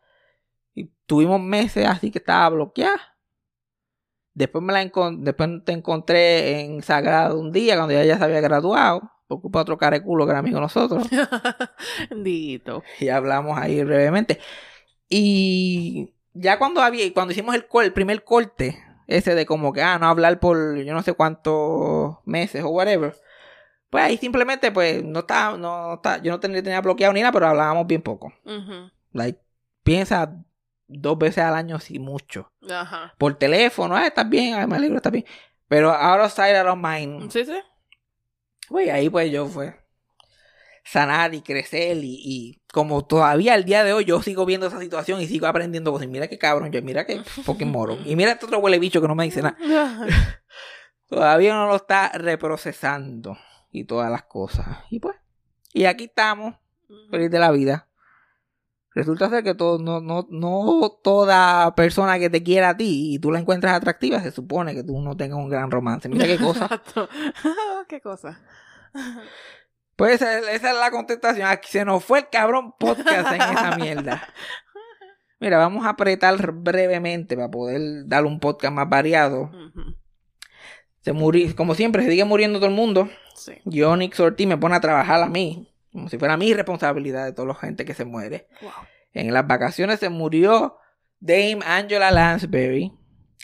[0.75, 3.16] Y tuvimos meses así que estaba bloqueada.
[4.37, 8.23] Después me la encon- después te encontré en Sagrado un día cuando ella ya se
[8.23, 9.11] había graduado.
[9.25, 11.07] Por culpa de otro careculo que era amigo de nosotros.
[12.15, 12.83] Dito.
[12.99, 14.39] y hablamos ahí brevemente.
[15.09, 18.77] Y ya cuando había, cuando hicimos el, primer corte,
[19.07, 23.15] ese de como que, ah, no hablar por yo no sé cuántos meses o whatever,
[23.89, 27.31] pues ahí simplemente, pues, no estaba, no está, yo no tenía, tenía bloqueado ni nada,
[27.31, 28.31] pero hablábamos bien poco.
[28.45, 28.91] Ujú.
[29.13, 29.39] Like,
[29.81, 30.45] piensa
[30.87, 32.51] dos veces al año, si mucho.
[32.69, 33.13] Ajá.
[33.17, 35.25] Por teléfono, ah, estás bien, ah, me alegro, estás bien.
[35.67, 37.29] Pero out of sight, out of mind.
[37.31, 37.59] Sí, sí.
[38.69, 39.75] Pues ahí pues yo fue
[40.83, 44.79] sanar y crecer y, y como todavía al día de hoy yo sigo viendo esa
[44.79, 46.07] situación y sigo aprendiendo cosas.
[46.07, 47.97] Y mira qué cabrón, yo mira qué fucking moro.
[48.05, 49.57] Y mira este otro huele bicho que no me dice nada.
[51.09, 53.37] Todavía no lo está reprocesando
[53.71, 54.65] y todas las cosas.
[54.89, 55.15] Y pues,
[55.73, 56.55] y aquí estamos,
[57.09, 57.86] feliz de la vida.
[58.97, 63.19] Resulta ser que todo, no, no, no toda persona que te quiera a ti y
[63.19, 66.09] tú la encuentras atractiva, se supone que tú no tengas un gran romance.
[66.09, 66.63] Mira qué cosa.
[66.65, 67.07] Exacto.
[67.87, 68.41] qué cosa.
[69.95, 71.47] Pues esa, es- esa es la contestación.
[71.47, 74.27] Aquí se nos fue el cabrón podcast en esa mierda.
[75.39, 79.51] Mira, vamos a apretar brevemente para poder dar un podcast más variado.
[81.01, 83.07] Se murió, como siempre, se sigue muriendo todo el mundo.
[83.35, 83.53] Sí.
[83.65, 87.33] Yo, Nick Ortiz, me pone a trabajar a mí, como si fuera mi responsabilidad de
[87.33, 88.47] toda la gente que se muere.
[88.61, 88.71] Wow.
[89.13, 90.77] En las vacaciones se murió
[91.19, 92.93] Dame Angela Lansbury,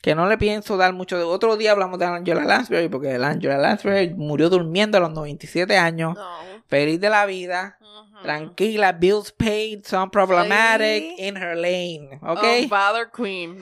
[0.03, 1.23] que no le pienso dar mucho de...
[1.23, 5.75] Otro día hablamos de Angela Lansbury, porque el Angela Lansbury murió durmiendo a los 97
[5.77, 6.13] años.
[6.15, 6.53] No.
[6.67, 7.77] feliz de la vida,
[8.21, 11.15] tranquila, bills paid, son problematic, Sí.
[11.27, 12.39] in her lane, ¿ok?
[12.65, 13.57] Oh, Father Queen.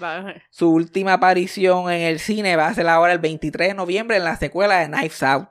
[0.50, 4.24] Su última aparición en el cine va a ser ahora el 23 de noviembre en
[4.26, 5.48] la secuela de Knives Out.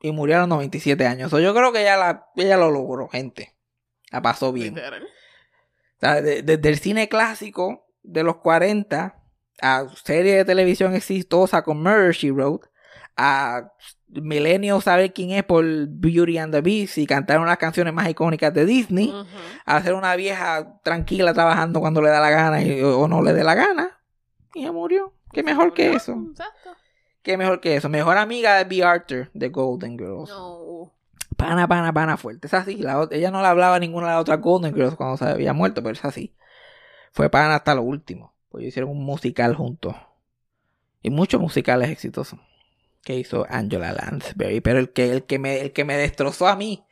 [0.00, 1.30] Y murió a los 97 años.
[1.30, 3.56] So, yo creo que ella, la, ella lo logró, gente.
[4.10, 4.74] La pasó bien.
[4.74, 5.02] Literal.
[5.04, 9.20] O sea, de- desde el cine clásico de los 40
[9.62, 12.68] a serie de televisión exitosa con Murder, She Wrote,
[13.16, 13.70] a
[14.08, 18.52] Milenio saber quién es por Beauty and the Beast y cantar unas canciones más icónicas
[18.52, 19.12] de Disney,
[19.64, 23.32] a ser una vieja tranquila trabajando cuando le da la gana y- o no le
[23.32, 24.00] dé la gana.
[24.54, 25.14] Y ella murió.
[25.32, 26.12] ¿Qué mejor que eso?
[26.30, 26.70] Exacto.
[27.24, 27.88] ¿Qué mejor que eso?
[27.88, 28.84] Mejor amiga de B.
[28.84, 30.28] Arthur de Golden Girls.
[30.28, 30.92] No.
[31.38, 32.46] Pana, pana, pana fuerte.
[32.46, 32.76] Es así.
[32.76, 35.54] La ella no le hablaba a ninguna de las otras Golden Girls cuando se había
[35.54, 36.36] muerto, pero es así.
[37.12, 38.34] Fue pana hasta lo último.
[38.50, 39.96] Pues hicieron un musical juntos.
[41.00, 42.38] Y muchos musicales exitosos.
[43.02, 44.60] Que hizo Angela Lansbury.
[44.60, 46.84] Pero el que, el que, me, el que me destrozó a mí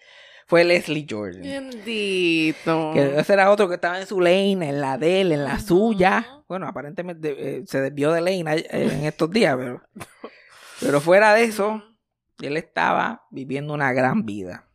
[0.46, 1.42] fue Leslie Jordan.
[1.42, 2.92] Bendito.
[2.94, 5.58] Que ese era otro que estaba en su lane, en la de él, en la
[5.58, 6.42] suya.
[6.48, 9.80] Bueno, aparentemente eh, se desvió de lane eh, en estos días, pero,
[10.82, 11.82] pero fuera de eso,
[12.40, 14.68] él estaba viviendo una gran vida.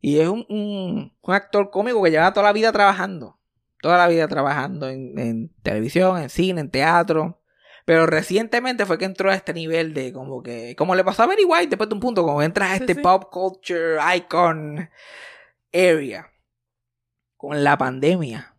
[0.00, 3.38] Y es un, un- un actor cómico que lleva toda la vida trabajando.
[3.80, 7.40] Toda la vida trabajando en, en televisión, en cine, en teatro.
[7.84, 11.26] Pero recientemente fue que entró a este nivel de como que, como le pasó a
[11.26, 13.00] Mary White después de un punto, como entras a Sí, este sí.
[13.00, 14.88] pop culture icon
[15.72, 16.28] area
[17.36, 18.51] con la pandemia.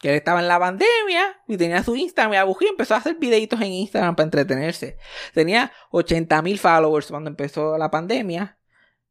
[0.00, 3.16] Que él estaba en la pandemia y tenía su Instagram y abují, empezó a hacer
[3.16, 4.96] videitos en Instagram para entretenerse.
[5.34, 8.58] Tenía 80 mil followers cuando empezó la pandemia.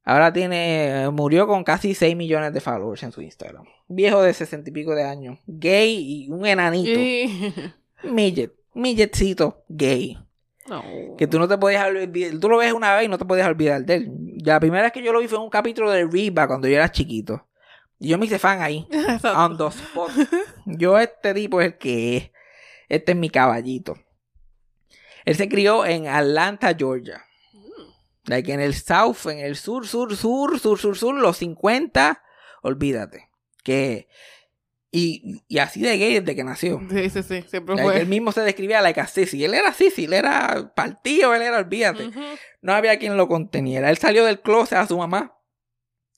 [0.04, 3.66] Ahora tiene, murió con casi 6 millones de followers en su Instagram.
[3.88, 5.40] Viejo de 60 y pico de años.
[5.48, 7.00] Gay y un enanito.
[7.00, 7.74] Y-
[8.04, 8.54] Midget.
[8.76, 10.18] Midgetcito gay.
[10.68, 10.84] No.
[11.18, 12.40] Que tú no te podías olvidar.
[12.40, 14.12] Tú lo ves una vez y no te podías olvidar de él.
[14.44, 16.76] La primera vez que yo lo vi fue en un capítulo de Reba cuando yo
[16.76, 17.48] era chiquito.
[18.00, 18.88] Yo me hice fan ahí.
[18.92, 19.34] Exacto.
[19.34, 20.12] On the spot.
[20.66, 22.32] Yo, este tipo es el que es.
[22.90, 23.96] Este es mi caballito.
[25.26, 27.24] Él se crió en Atlanta, Georgia.
[28.26, 32.22] Like en el South, en el sur, sur, sur, sur, sur, sur, los 50.
[32.64, 33.30] Olvídate.
[33.64, 34.08] Que.
[34.92, 36.80] Y, y así de gay desde que nació.
[36.90, 37.44] Sí, sí, sí.
[37.50, 38.00] Siempre Like, fue.
[38.00, 39.44] él mismo se describía like a sissy.
[39.44, 42.12] Él era sissy, él era partido, él era, olvídate.
[42.62, 43.90] No había quien lo conteniera.
[43.90, 45.38] Él salió del closet a su mamá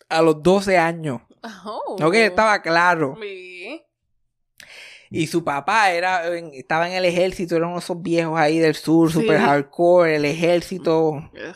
[0.09, 1.21] a los 12 años.
[1.65, 2.11] Oh.
[2.11, 3.15] Que estaba claro.
[3.21, 3.83] Sí.
[5.09, 9.21] Y su papá era, estaba en el ejército, eran esos viejos ahí del sur, Sí.
[9.21, 11.09] super hardcore, el ejército.
[11.11, 11.55] Ugh.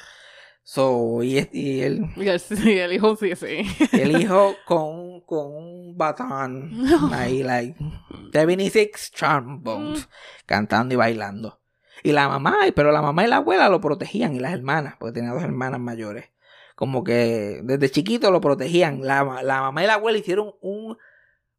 [0.64, 3.58] So, y, y el, Y el, sí, el hijo sí, sí.
[3.92, 6.72] el hijo con, con un batón
[7.14, 7.76] ahí, like
[8.32, 10.08] 76 trombones,
[10.46, 11.60] cantando y bailando.
[12.04, 15.14] Y la mamá, pero la mamá y la abuela lo protegían, y las hermanas, porque
[15.16, 16.30] tenía dos hermanas mayores.
[16.76, 19.02] Como que desde chiquito lo protegían.
[19.02, 20.98] La, la mamá y la abuela hicieron un,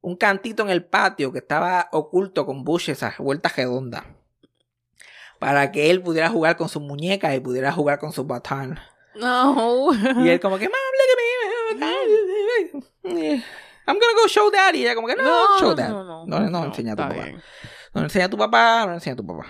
[0.00, 4.04] un cantito en el patio que estaba oculto con bushes a vueltas redondas.
[5.38, 8.78] Para que él pudiera jugar con sus muñecas y pudiera jugar con su batón.
[9.14, 9.90] No.
[10.24, 11.16] Y él como que, mom, look at
[13.04, 13.42] me.
[13.86, 14.78] I'm gonna go show daddy.
[14.78, 15.88] Y ella como que, no, show dad.
[15.88, 17.26] No, no, no, enseña a tu papá.
[17.94, 19.46] No le enseña a tu papá, no le enseña a tu papá.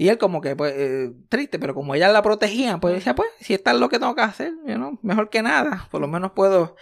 [0.00, 3.28] Y él como que, pues, eh, triste, pero como ella la protegía, pues decía, pues,
[3.38, 6.30] si está lo que tengo que hacer, you know, mejor que nada, por lo menos
[6.32, 6.74] puedo.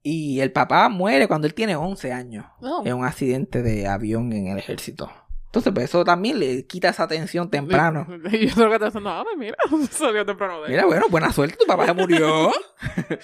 [0.00, 2.86] Y el papá muere cuando él tiene 11 años, No.
[2.86, 5.10] en un accidente de avión en el ejército.
[5.46, 8.06] Entonces, pues eso también le quita esa atención temprano.
[8.30, 9.56] Y yo creo que te pensando, ah, pues mira,
[9.90, 12.52] salió temprano de Mira, bueno, buena suerte, tu papá se murió.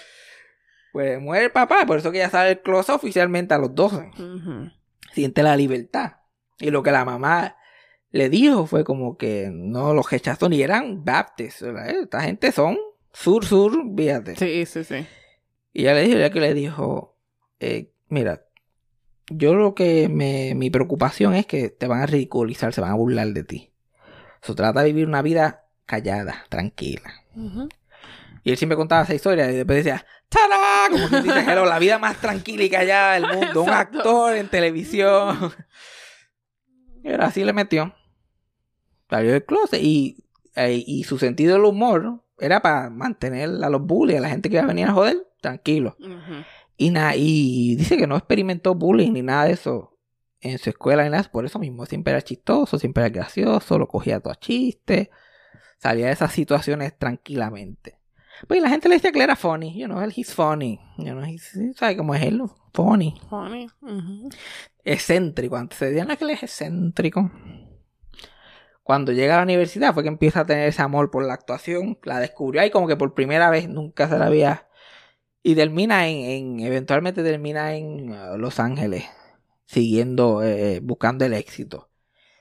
[0.92, 4.10] pues muere el papá, por eso que ya sale el close oficialmente a los 12
[4.18, 4.70] Ujú.
[5.12, 6.14] siente la libertad.
[6.58, 7.54] Y lo que la mamá
[8.10, 11.88] le dijo fue como que no los rechazó ni eran baptistas.
[11.88, 12.78] Esta gente son
[13.12, 14.36] sur, sur, fíjate.
[14.36, 15.06] Sí, sí, sí.
[15.72, 17.16] Y ella le dijo, ella que le dijo,
[17.60, 18.44] eh, mira,
[19.28, 22.96] yo lo que me, mi preocupación es que te van a ridiculizar, se van a
[22.96, 23.72] burlar de ti.
[24.42, 27.12] Se trata de vivir una vida callada, tranquila.
[28.42, 30.88] Y él siempre contaba esa historia y después decía, ¡Tada!
[30.90, 33.62] Como quien dice, "Hello, la vida más tranquila y callada del mundo.
[33.62, 35.52] Un actor en televisión.
[37.02, 37.94] Y ahora así le metió.
[39.10, 40.24] Salió del closet y,
[40.56, 44.48] eh, y su sentido del humor era para mantener a los bullies, a la gente
[44.48, 45.96] que iba a venir a joder, tranquilo.
[46.76, 49.98] Y, na- y dice que no experimentó bullying ni nada de eso
[50.40, 51.24] en su escuela ni nada.
[51.30, 55.10] Por eso mismo, siempre era chistoso, siempre era gracioso, lo cogía todo a chiste.
[55.78, 57.98] Salía de esas situaciones tranquilamente.
[58.48, 59.78] Pues y la gente le decía que era funny.
[59.78, 60.80] You know, él he's funny.
[60.96, 62.40] You know, he's, ¿sabe cómo es él?
[62.72, 63.20] Funny.
[63.28, 63.66] Funny.
[63.82, 64.30] Ujú.
[64.84, 65.56] Excéntrico.
[65.56, 67.30] Antes se decían "No, que él es excéntrico.
[68.82, 71.98] Cuando llega a la universidad fue que empieza a tener ese amor por la actuación.
[72.02, 74.68] La descubrió ahí como que por primera vez nunca se la había.
[75.42, 76.18] Y termina en,
[76.58, 79.04] en- eventualmente termina en uh, Los Ángeles,
[79.66, 81.90] siguiendo, eh, buscando el éxito.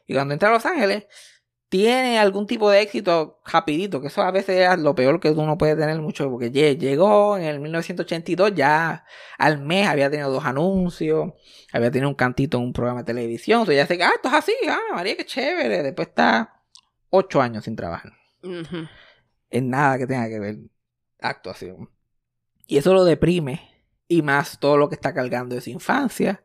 [0.08, 1.06] Y cuando entra a Los Ángeles,
[1.70, 5.58] tiene algún tipo de éxito rapidito, que eso a veces es lo peor que uno
[5.58, 9.06] puede tener mucho, porque lle- llegó en el 1982, ya
[9.38, 11.32] al mes había tenido dos anuncios,
[11.72, 14.30] había tenido un cantito en un programa de televisión, entonces ya sé que, ah, esto
[14.30, 16.62] es así, ah, María, qué chévere, después está
[17.12, 18.14] ocho años sin trabajar,
[18.44, 18.88] Ujú.
[19.52, 20.58] en nada que tenga que ver
[21.22, 21.90] actuación.
[22.66, 23.62] Y eso lo deprime,
[24.08, 26.44] y más todo lo que está cargando de su infancia,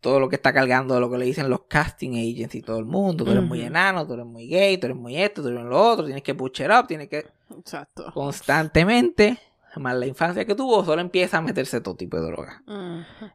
[0.00, 2.78] todo lo que está cargando de lo que le dicen los casting agents y todo
[2.78, 3.24] el mundo.
[3.24, 5.80] Tú eres muy enano, tú eres muy gay, tú eres muy esto, tú eres lo
[5.90, 7.26] otro, tienes que push it up, tienes que
[7.58, 8.10] Exacto.
[8.14, 9.38] constantemente,
[9.76, 12.62] más la infancia que tuvo, solo empieza a meterse todo tipo de droga.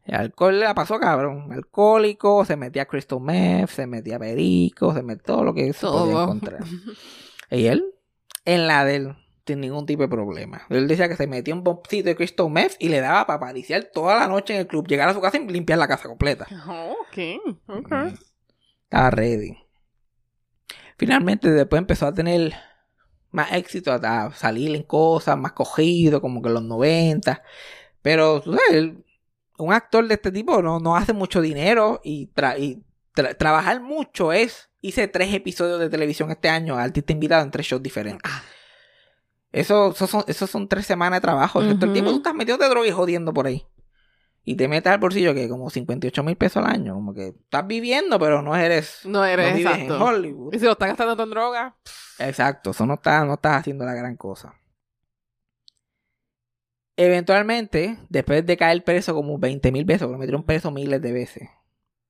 [0.06, 1.52] El alcohol le la pasó cabrón.
[1.52, 6.14] Alcohólico, se metía crystal meth, se metía perico, se metía todo lo que se podía
[6.14, 6.24] Todo.
[6.24, 6.64] encontrar.
[7.52, 7.86] Y él,
[8.44, 9.16] en la de él,
[9.46, 10.64] sin ningún tipo de problema.
[10.70, 13.90] Él decía que se metía un bombcito de crystal meth y le daba para pariciar
[13.94, 16.48] toda la noche en el club, llegar a su casa y limpiar la casa completa.
[16.68, 17.92] Oh, ok, ok.
[17.92, 18.14] Mm.
[18.86, 19.58] Estaba ready.
[20.98, 22.54] Finalmente, después empezó a tener
[23.32, 27.44] más éxito, a salir en cosas, más cogido, como que en los 90.
[28.02, 28.94] Pero, tú sabes,
[29.58, 32.84] un actor de este tipo no, no hace mucho dinero y, tra- y
[33.16, 34.70] tra- trabajar mucho es.
[34.82, 38.32] Hice tres episodios de televisión este año, artista invitado en tres shows diferentes.
[39.56, 41.62] Eso, eso, son, eso son tres semanas de trabajo.
[41.62, 43.66] El resto del tiempo tú estás metido de droga y jodiendo por ahí.
[44.44, 46.94] Y te metes al bolsillo que como 58 mil pesos al año.
[46.94, 49.00] Como que estás viviendo, pero no eres.
[49.06, 49.96] No eres no vives exacto.
[49.96, 50.54] en Hollywood.
[50.54, 51.78] Y si lo estás gastando todo en droga,
[52.20, 54.56] Exacto, eso no estás no estás haciendo la gran cosa.
[56.98, 61.14] Eventualmente, después de caer preso como 20 mil veces, porque lo metieron preso miles de
[61.14, 61.50] veces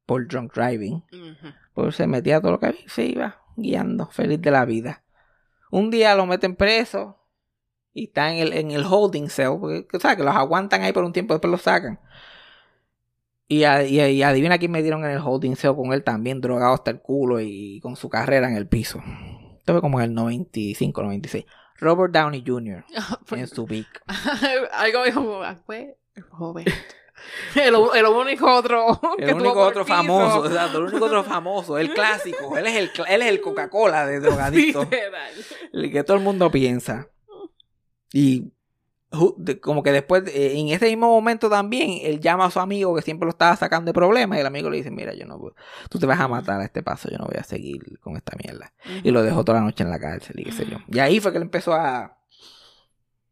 [0.08, 1.54] por drunk driving, ujú.
[1.74, 5.04] pues se metía todo lo que había y se iba guiando, feliz de la vida.
[5.70, 7.25] Un día lo meten preso
[7.96, 10.18] y está en el, en el holding cell, porque ¿sabes?
[10.18, 12.00] que los aguantan ahí por un tiempo, después los sacan.
[13.48, 16.74] Y, a- y, y adivina quién metieron en el holding cell con él también, drogado
[16.74, 19.02] hasta el culo y con su carrera en el piso.
[19.58, 21.46] Esto fue como en el 95, 96.
[21.78, 22.84] Robert Downey Jr.
[23.32, 24.04] en su peak.
[24.74, 25.98] Algo dijo, ah, fue
[26.30, 26.66] joven.
[27.56, 32.58] El, el único otro que El único otro famoso, el único otro famoso, el clásico.
[32.58, 34.86] Él es el, él es el Coca-Cola de drogadicto.
[35.72, 37.08] El que todo el mundo piensa.
[38.18, 38.49] Y
[39.61, 43.01] como que después, eh, en ese mismo momento también, él llama a su amigo que
[43.01, 45.53] siempre lo estaba sacando de problemas y el amigo le dice, mira, yo no puedo-
[45.89, 48.38] tú te vas a matar a este paso, yo no voy a seguir con esta
[48.41, 48.72] mierda.
[49.03, 50.78] Y lo dejó toda la noche en la cárcel y qué sé yo.
[50.89, 52.18] Y ahí fue que él empezó a...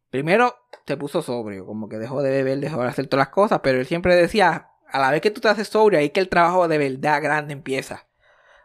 [0.09, 0.53] Primero
[0.85, 3.79] se puso sobrio, como que dejó de beber, dejó de hacer todas las cosas, pero
[3.79, 6.67] él siempre decía, a la vez que tú te haces sobrio, ahí que el trabajo
[6.67, 8.05] de verdad grande empieza.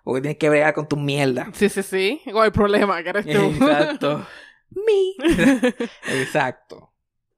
[0.04, 1.48] Porque tienes que bregar con tu mierda.
[1.52, 2.20] Sí, sí, sí.
[2.26, 3.30] Igual el problema que eres tú.
[3.54, 4.26] Exacto.
[4.70, 5.14] Me.
[6.20, 6.92] Exacto.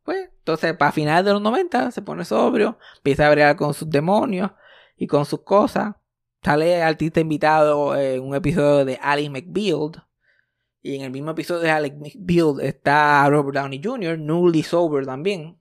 [0.05, 3.89] Pues, entonces, para finales de los 90 se pone sobrio, empieza a bregar con sus
[3.89, 4.51] demonios
[4.97, 5.95] y con sus cosas.
[6.43, 10.05] Sale artista invitado en un episodio de Ali McBeal.
[10.83, 15.61] Y en el mismo episodio de Ali McBeal está Robert Downey Jr., newly sober también.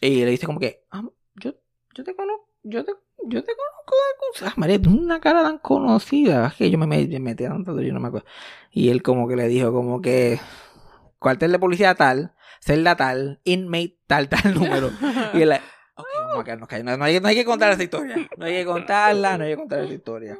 [0.00, 1.04] Y le dice como que, "Ah,
[1.36, 1.54] yo,
[1.94, 2.92] yo te conozco, yo te,
[3.26, 4.48] yo te conozco de algún...
[4.48, 6.48] Ah, María, tú una cara tan conocida.
[6.48, 8.26] Es que yo me, me, me metí tanto, yo no me acuerdo.
[8.70, 10.40] Y él como que le dijo como que
[11.18, 14.90] cuartel de policía tal, celda tal, inmate tal, tal número.
[15.34, 16.90] Y él, ok, vamos a quedarnos callados.
[16.92, 18.16] No, no hay, no hay que contar esa historia.
[18.36, 20.38] No hay que contarla, no hay que contar esa historia.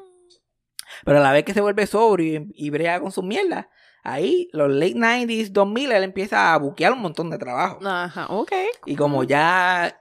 [1.05, 3.67] Pero a la vez que se vuelve sobrio y, y brega con sus mierdas,
[4.03, 7.79] ahí los late 90s, 2000, él empieza a buquear un montón de trabajo.
[7.85, 8.53] Ajá, ok.
[8.87, 10.01] Y como ya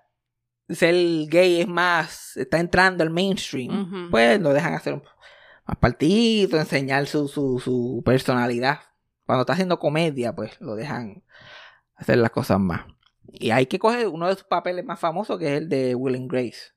[0.76, 0.96] ser
[1.28, 5.02] gay es más, está entrando al mainstream, pues lo dejan hacer
[5.66, 8.80] más partidos, enseñar su, su, su personalidad.
[9.26, 11.24] Cuando está haciendo comedia, pues lo dejan
[11.96, 12.82] hacer las cosas más.
[13.32, 16.16] Y hay que coger uno de sus papeles más famosos, que es el de Will
[16.16, 16.74] and Grace.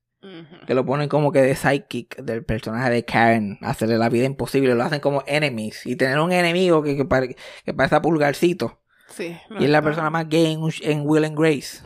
[0.66, 3.58] Que lo ponen como que de sidekick del personaje de Karen.
[3.60, 4.74] Hacerle la vida imposible.
[4.74, 5.86] Lo hacen como enemies.
[5.86, 8.80] Y tener un enemigo que, que, pare- que parece a pulgarcito.
[9.08, 9.36] Sí.
[9.60, 11.80] Y es la persona más gay en, Will and Grace.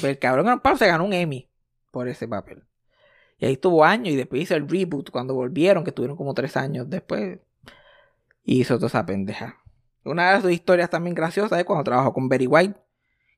[0.00, 1.48] Pero el cabrón palo se ganó un Emmy
[1.90, 2.64] por ese papel.
[3.38, 6.56] Y ahí estuvo años y después hizo el reboot cuando volvieron, que estuvieron como tres
[6.56, 7.38] años después.
[8.44, 9.58] Y hizo toda esa pendeja.
[10.04, 12.80] Una de sus historias también graciosas es cuando trabajó con Betty White,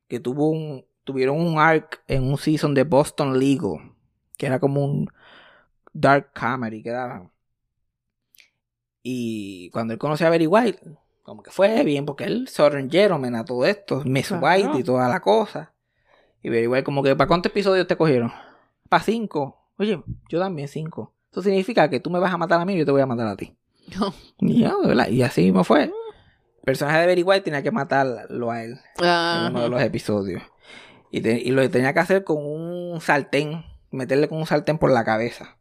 [0.06, 3.92] que tuvo un, tuvieron un arc en un season de Boston Legal,
[4.36, 5.09] que era como un
[5.92, 7.32] dark comedy que daban.
[9.02, 10.80] Y cuando él conoció a Betty White,
[11.22, 14.30] como que fue bien, porque él Southern Gentleman a todo esto, Miss.
[14.30, 15.72] White y toda la cosa.
[16.43, 18.32] Y Betty White como que, ¿para cuántos episodios te cogieron?
[18.89, 19.70] Para cinco.
[19.78, 21.14] Oye, yo también cinco.
[21.30, 23.07] Eso significa que tú me vas a matar a mí y yo te voy a
[23.07, 23.57] matar a ti.
[24.41, 25.09] Y, ya, ¿verdad?
[25.09, 25.84] y así mismo fue.
[25.84, 25.93] El
[26.64, 30.43] personaje de Very White tenía que matarlo a él en Ah, uno de los episodios.
[31.11, 34.91] Y, te- y lo tenía que hacer con un sartén, meterle con un sartén por
[34.91, 35.57] la cabeza.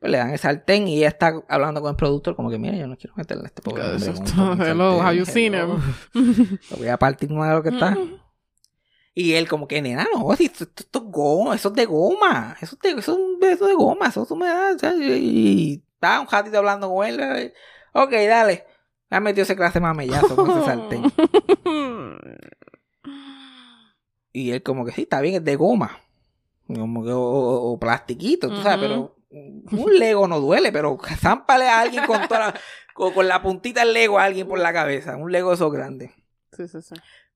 [0.00, 2.76] Pues le dan el sartén y ella está hablando con el productor como que, mira,
[2.76, 5.24] yo no quiero meterle a este pobre hombre con- con un Hello, sartén, have you
[5.26, 5.68] seen him?
[6.70, 7.96] Lo voy a partir más de lo que está.
[9.16, 11.84] Y él como que, nena, no, si esto, esto- esto es goma, eso es de
[11.86, 12.56] goma.
[12.60, 14.46] Eso es de, eso es un beso de goma, eso tú me.
[15.18, 17.52] Y estaba un ratito hablando con él.
[17.92, 18.64] Ok, dale.
[19.10, 21.04] Me ha metido ese clase mamellazo con ese sartén.
[24.32, 26.00] Y él como que sí, está bien, es de goma.
[26.66, 31.68] Como que, o, o- o plastiquito, tú sabes, pero un Lego no duele, pero zámpale
[31.68, 32.54] a alguien con toda la,
[32.94, 35.16] con, con la puntita del Lego a alguien por la cabeza.
[35.16, 36.10] Un Lego de esos grandes.
[36.56, 36.94] Sí, sí, sí.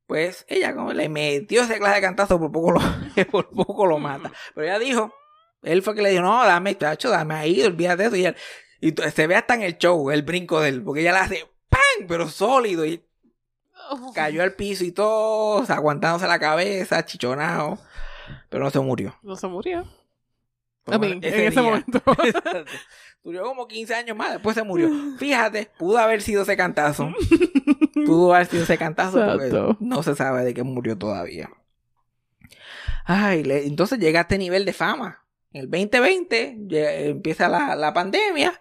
[0.08, 2.80] Pues ella como le metió ese clase de cantazo, por poco lo,
[3.30, 4.32] por poco lo mata.
[4.54, 5.14] Pero ella dijo,
[5.62, 8.16] él fue que le dijo, no, dame, chacho, dame ahí, olvídate de eso.
[8.16, 8.36] Y, él-
[8.80, 11.46] y se ve hasta en el show, el brinco de él, porque ella le hace
[11.68, 12.06] ¡pam!
[12.08, 12.86] Pero sólido.
[12.86, 13.04] Y
[14.14, 17.78] cayó al piso y todo, aguantándose la cabeza, chichonado.
[18.48, 19.14] Pero no se murió.
[19.22, 19.86] No se murió.
[20.86, 21.60] En ese día.
[21.62, 22.00] momento.
[23.22, 24.88] Duró como 15 años más, después se murió.
[25.18, 27.12] Fíjate, pudo haber sido ese cantazo.
[28.06, 31.50] Pudo haber sido ese cantazo porque no se sabe de qué murió todavía.
[33.04, 35.24] Ay, le- entonces llega a este nivel de fama.
[35.52, 38.60] En el 2020 lle- empieza la, la pandemia.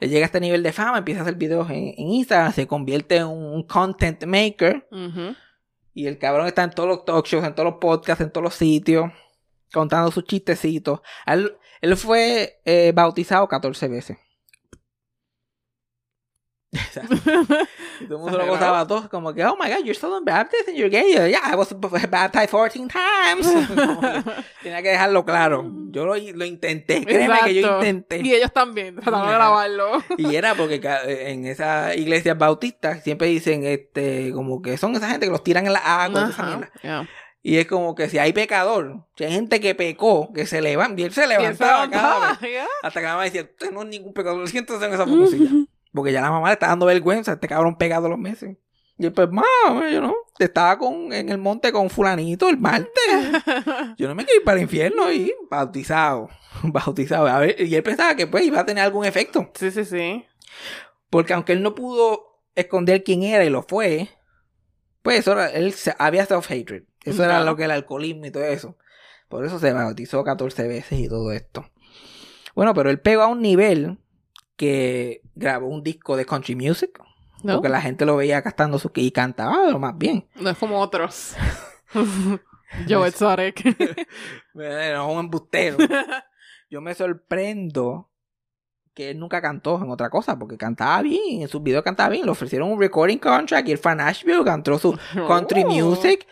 [0.00, 2.66] Él llega a este nivel de fama, empieza a hacer videos en, en Instagram, se
[2.66, 4.88] convierte en un content maker.
[5.94, 8.42] Y el cabrón está en todos los talk shows, en todos los podcasts, en todos
[8.42, 9.12] los sitios,
[9.72, 11.00] contando sus chistecitos.
[11.26, 14.16] Él, él fue eh, bautizado 14 veces.
[16.72, 17.14] Exacto.
[17.14, 17.18] Y
[18.06, 20.24] todo el mundo lo gozaba a todos, como que, oh my god, you're still in
[20.24, 21.12] Baptist and you're gay.
[21.30, 21.68] Yeah, I was
[22.10, 23.46] baptized 14 times.
[24.62, 25.70] Tenía que dejarlo claro.
[25.90, 27.84] Yo lo, lo intenté, créeme que yo Exacto.
[27.86, 28.18] intenté.
[28.26, 30.02] Y ellos también, trataron de grabarlo.
[30.16, 35.08] Y era porque ca- en esas iglesias bautistas siempre dicen, este, como que son esa
[35.10, 36.22] gente que los tiran en la agua.
[36.28, 36.70] Ajá.
[36.82, 37.08] Yeah.
[37.44, 41.00] Y es como que si hay pecador, si hay gente que pecó, que se levanta,
[41.00, 42.50] y él se Y él se levantaba cada levantaba, vez.
[42.52, 42.66] yeah.
[42.82, 45.50] Hasta que la mamá decía, usted no es ningún pecador, siéntese en esa fotosilla.
[45.92, 48.56] Porque ya la mamá le está dando vergüenza, este cabrón pegado los meses.
[48.98, 52.58] Y él, pues, mamá, yo no, te estaba con, en el monte con fulanito el
[52.58, 52.92] martes.
[53.98, 56.28] Yo no me quiero ir para el infierno y bautizado,
[56.62, 57.26] bautizado.
[57.26, 59.50] A ver, y él pensaba que pues iba a tener algún efecto.
[59.54, 60.24] Sí, sí, sí.
[61.10, 64.08] Porque aunque él no pudo esconder quién era y lo fue,
[65.02, 66.84] pues eso era, él había self-hatred.
[67.04, 68.76] Eso era lo que era el alcoholismo y todo eso.
[69.28, 71.68] Por eso se bautizó 14 veces y todo esto.
[72.54, 73.98] Bueno, pero él pegó a un nivel
[74.56, 77.02] que grabó un disco de country music.
[77.42, 77.54] ¿No?
[77.54, 80.28] Porque la gente lo veía cantando su y cantaba lo más bien.
[80.36, 81.34] No es como otros.
[82.88, 83.76] Joe Exotic.
[84.54, 85.76] Era un embustero.
[86.70, 88.08] Yo me sorprendo
[88.94, 92.24] que él nunca cantó en otra cosa, porque cantaba bien, en sus videos cantaba bien,
[92.24, 95.68] le ofrecieron un recording contract y él fue a Nashville, cantó su country Oh.
[95.68, 96.26] music,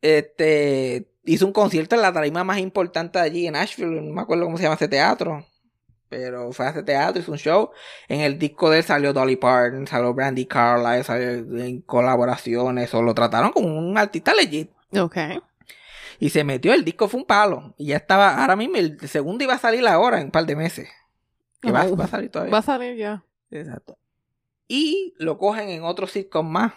[0.00, 4.44] este, hizo un concierto en la tarima más importante allí en Nashville, no me acuerdo
[4.44, 5.44] cómo se llama ese teatro,
[6.08, 7.70] pero fue a ese teatro, hizo un show,
[8.08, 11.28] en el disco de él salió Dolly Parton, salió Brandy Carlisle, salió
[11.62, 14.70] en colaboraciones, o lo trataron como un artista legit.
[14.98, 15.16] Ok.
[16.20, 17.74] Y se metió, el disco fue un palo.
[17.76, 20.56] Y ya estaba, ahora mismo, el segundo iba a salir ahora en un par de
[20.56, 20.88] meses.
[21.60, 22.52] Que va, va a salir todavía.
[22.52, 23.22] Va a salir ya.
[23.50, 23.96] Exacto.
[24.66, 26.72] Y lo cogen en otro sitcom más,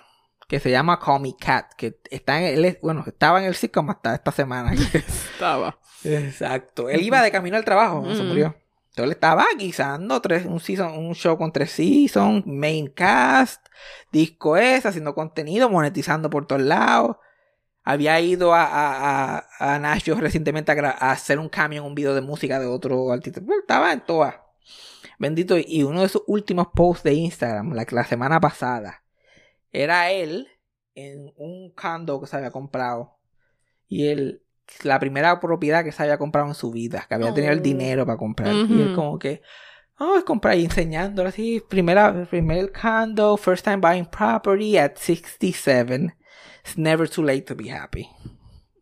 [0.47, 3.89] que se llama Call Me Cat, que está en el, bueno, estaba en el sitcom
[3.89, 4.73] hasta esta semana.
[5.33, 5.77] Estaba.
[6.03, 6.89] Exacto.
[6.89, 8.27] Él iba de camino al trabajo, se Mm.
[8.27, 8.55] murió.
[8.91, 13.65] Entonces él estaba guisando tres, un, season, un show con tres seasons, main cast,
[14.11, 17.15] disco es, haciendo contenido, monetizando por todos lados.
[17.83, 22.19] Había ido a, a, a, Nashville recientemente a, hacer un cambio en un video de
[22.19, 23.41] música de otro artista.
[23.61, 24.35] Estaba en todas.
[25.17, 25.55] Bendito.
[25.57, 29.05] Y uno de sus últimos posts de Instagram, la, la semana pasada,
[29.71, 30.49] era él
[30.95, 33.17] en un condo que se había comprado.
[33.87, 34.43] Y él,
[34.83, 37.63] la primera propiedad que se había comprado en su vida, que había tenido el Oh.
[37.63, 38.53] dinero para comprar.
[38.53, 39.41] Y él como que,
[39.99, 46.15] oh, es comprar y enseñándolo así, primera, primer condo, first time buying property at 67.
[46.63, 48.07] It's never too late to be happy.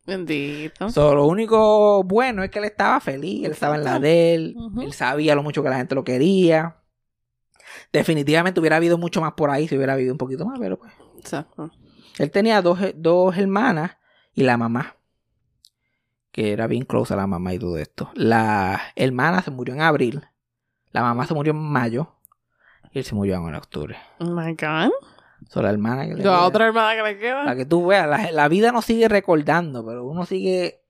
[0.05, 0.89] Bendito.
[0.89, 4.55] So, lo único bueno es que él estaba feliz, él estaba en la de él,
[4.81, 6.77] él sabía lo mucho que la gente lo quería.
[7.93, 10.91] Definitivamente hubiera habido mucho más por ahí si hubiera habido un poquito más, pero pues.
[11.19, 11.69] Exacto.
[12.17, 13.97] Él tenía dos, dos hermanas
[14.33, 14.95] y la mamá.
[16.39, 18.11] Que era bien close a la mamá y todo esto.
[18.13, 20.23] La hermana se murió en abril.
[20.93, 22.13] La mamá se murió en mayo.
[22.93, 23.97] Y él se murió en octubre.
[24.19, 24.89] Oh my God.
[25.49, 27.43] So, la hermana que le La queda- otra hermana que le queda.
[27.43, 30.81] Para que tú veas, la, la vida nos sigue recordando, pero uno sigue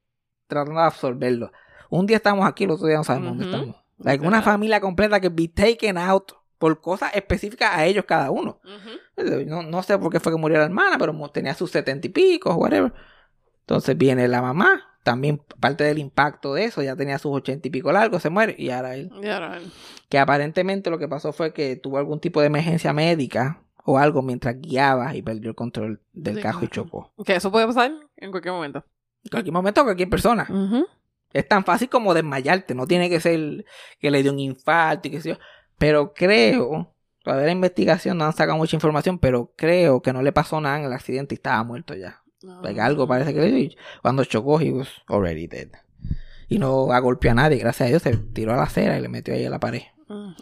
[0.45, 1.51] tratando de absorberlo.
[1.89, 3.75] Un día estamos aquí, el otro día no sabemos dónde estamos.
[3.97, 8.59] Like, una familia completa que be taken out por cosas específicas a ellos cada uno.
[9.47, 12.11] No, no sé por qué fue que murió la hermana, pero tenía sus setenta y
[12.11, 12.93] pico, whatever.
[13.61, 17.71] Entonces viene la mamá, también parte del impacto de eso, ya tenía sus ochenta y
[17.71, 19.11] pico largos, se muere, y ahora él.
[19.23, 19.63] Y ahora él.
[20.07, 24.21] Que aparentemente lo que pasó fue que tuvo algún tipo de emergencia médica o algo
[24.21, 27.11] mientras guiaba y perdió el control del Sí, carro y chocó.
[27.25, 28.85] Que eso puede pasar en cualquier momento.
[29.23, 30.47] En cualquier momento, cualquier persona.
[31.33, 33.65] Es tan fácil como desmayarte, no tiene que ser
[33.99, 35.39] que le dio un infarto y que sé yo.
[35.79, 36.93] Pero creo,
[37.23, 40.77] todavía la investigación no han sacado mucha información, pero creo que no le pasó nada
[40.77, 42.21] en el accidente y estaba muerto ya.
[42.41, 45.69] Like, algo parece que le cuando chocó, he was already dead.
[46.47, 49.01] Y no a golpear a nadie, gracias a Dios se tiró a la acera y
[49.01, 49.83] le metió ahí a la pared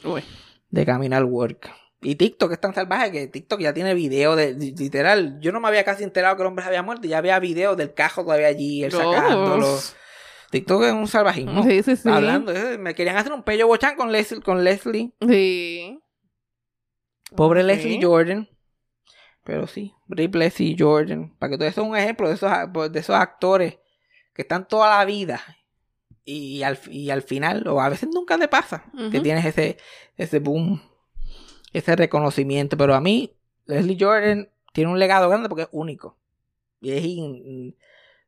[0.03, 0.23] Uy.
[0.69, 1.69] de camino al work.
[2.01, 5.39] Y TikTok es tan salvaje que TikTok ya tiene video de literal.
[5.41, 7.39] Yo no me había casi enterado que el hombre se había muerto y ya había
[7.39, 9.79] video del cajo todavía allí, él sacándolo.
[10.51, 11.63] TikTok es un salvajismo.
[11.63, 12.07] Sí, sí, sí.
[12.09, 15.11] Hablando, eh, me querían hacer un pello bochán con Leslie, con Leslie.
[15.27, 15.99] Sí.
[17.35, 17.63] Pobre.
[17.63, 18.47] Leslie Jordan.
[19.47, 21.33] Pero sí, Rip Leslie Jordan.
[21.39, 23.77] Para que todo eso es un ejemplo de esos, pues, de esos actores
[24.33, 25.41] que están toda la vida.
[26.25, 29.77] Y al, y al final, o a veces nunca te pasa, que tienes ese,
[30.17, 30.81] ese boom,
[31.71, 32.75] ese reconocimiento.
[32.75, 33.33] Pero a mí,
[33.65, 36.17] Leslie Jordan tiene un legado grande porque es único.
[36.81, 37.77] Y es in-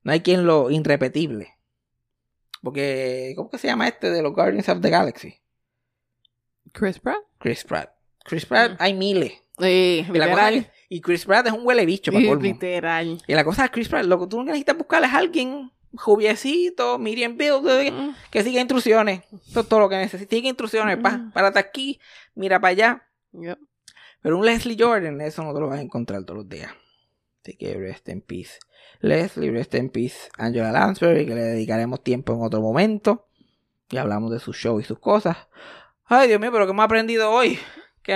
[0.03, 1.49] no hay quien lo irrepetible.
[2.61, 5.36] Porque, ¿cómo que se llama este de los Guardians of the Galaxy?
[6.72, 7.20] Chris Pratt.
[7.39, 7.89] Chris Pratt.
[8.24, 9.34] Chris Pratt, hay miles.
[9.59, 10.53] Sí, Y, la cosa literal.
[10.55, 12.41] es que- y Chris Pratt es un huele bicho para colmo.
[12.43, 13.21] literal.
[13.27, 17.37] Y la cosa de Chris Pratt, lo que tú necesitas buscar es alguien jubiecito, Miriam
[17.37, 18.15] Bill, Mm.
[18.31, 19.21] que siga instrucciones.
[19.47, 20.29] Eso es todo lo que necesitas.
[20.35, 21.31] Sigue instrucciones, pa, Mm.
[21.31, 21.99] párate aquí,
[22.35, 23.03] mira para allá.
[23.33, 23.57] Yep.
[24.21, 26.71] Pero un Leslie Jordan, eso no te lo vas a encontrar todos los días.
[27.41, 28.59] Así que rest in peace.
[28.99, 30.29] Leslie, rest in peace.
[30.37, 33.27] Angela Lansbury, que le dedicaremos tiempo en otro momento.
[33.89, 35.37] Y hablamos de su show y sus cosas.
[36.05, 37.57] Ay, Dios mío, pero ¿qué hemos aprendido hoy?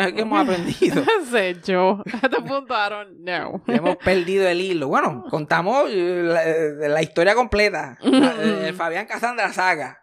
[0.05, 1.03] ¿Qué, qué hemos aprendido?
[1.31, 2.01] Sé yo.
[2.21, 3.23] Te apuntaron.
[3.23, 3.61] No.
[3.67, 4.87] Hemos perdido el hilo.
[4.87, 7.97] Bueno, contamos eh, la, eh, la historia completa.
[8.01, 9.99] La- eh, Fabián Casandra saga.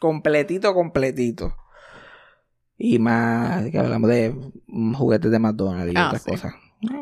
[0.00, 1.56] Completito, completito.
[2.78, 4.34] Y más, que hablamos de
[4.94, 6.30] juguetes de McDonald's y Ah, otras sí.
[6.30, 6.54] cosas.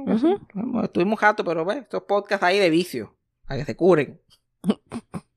[0.07, 0.39] Ujú.
[0.83, 3.17] Estuvimos un rato, pero ve, estos podcasts ahí de vicio.
[3.47, 4.21] A que se curen.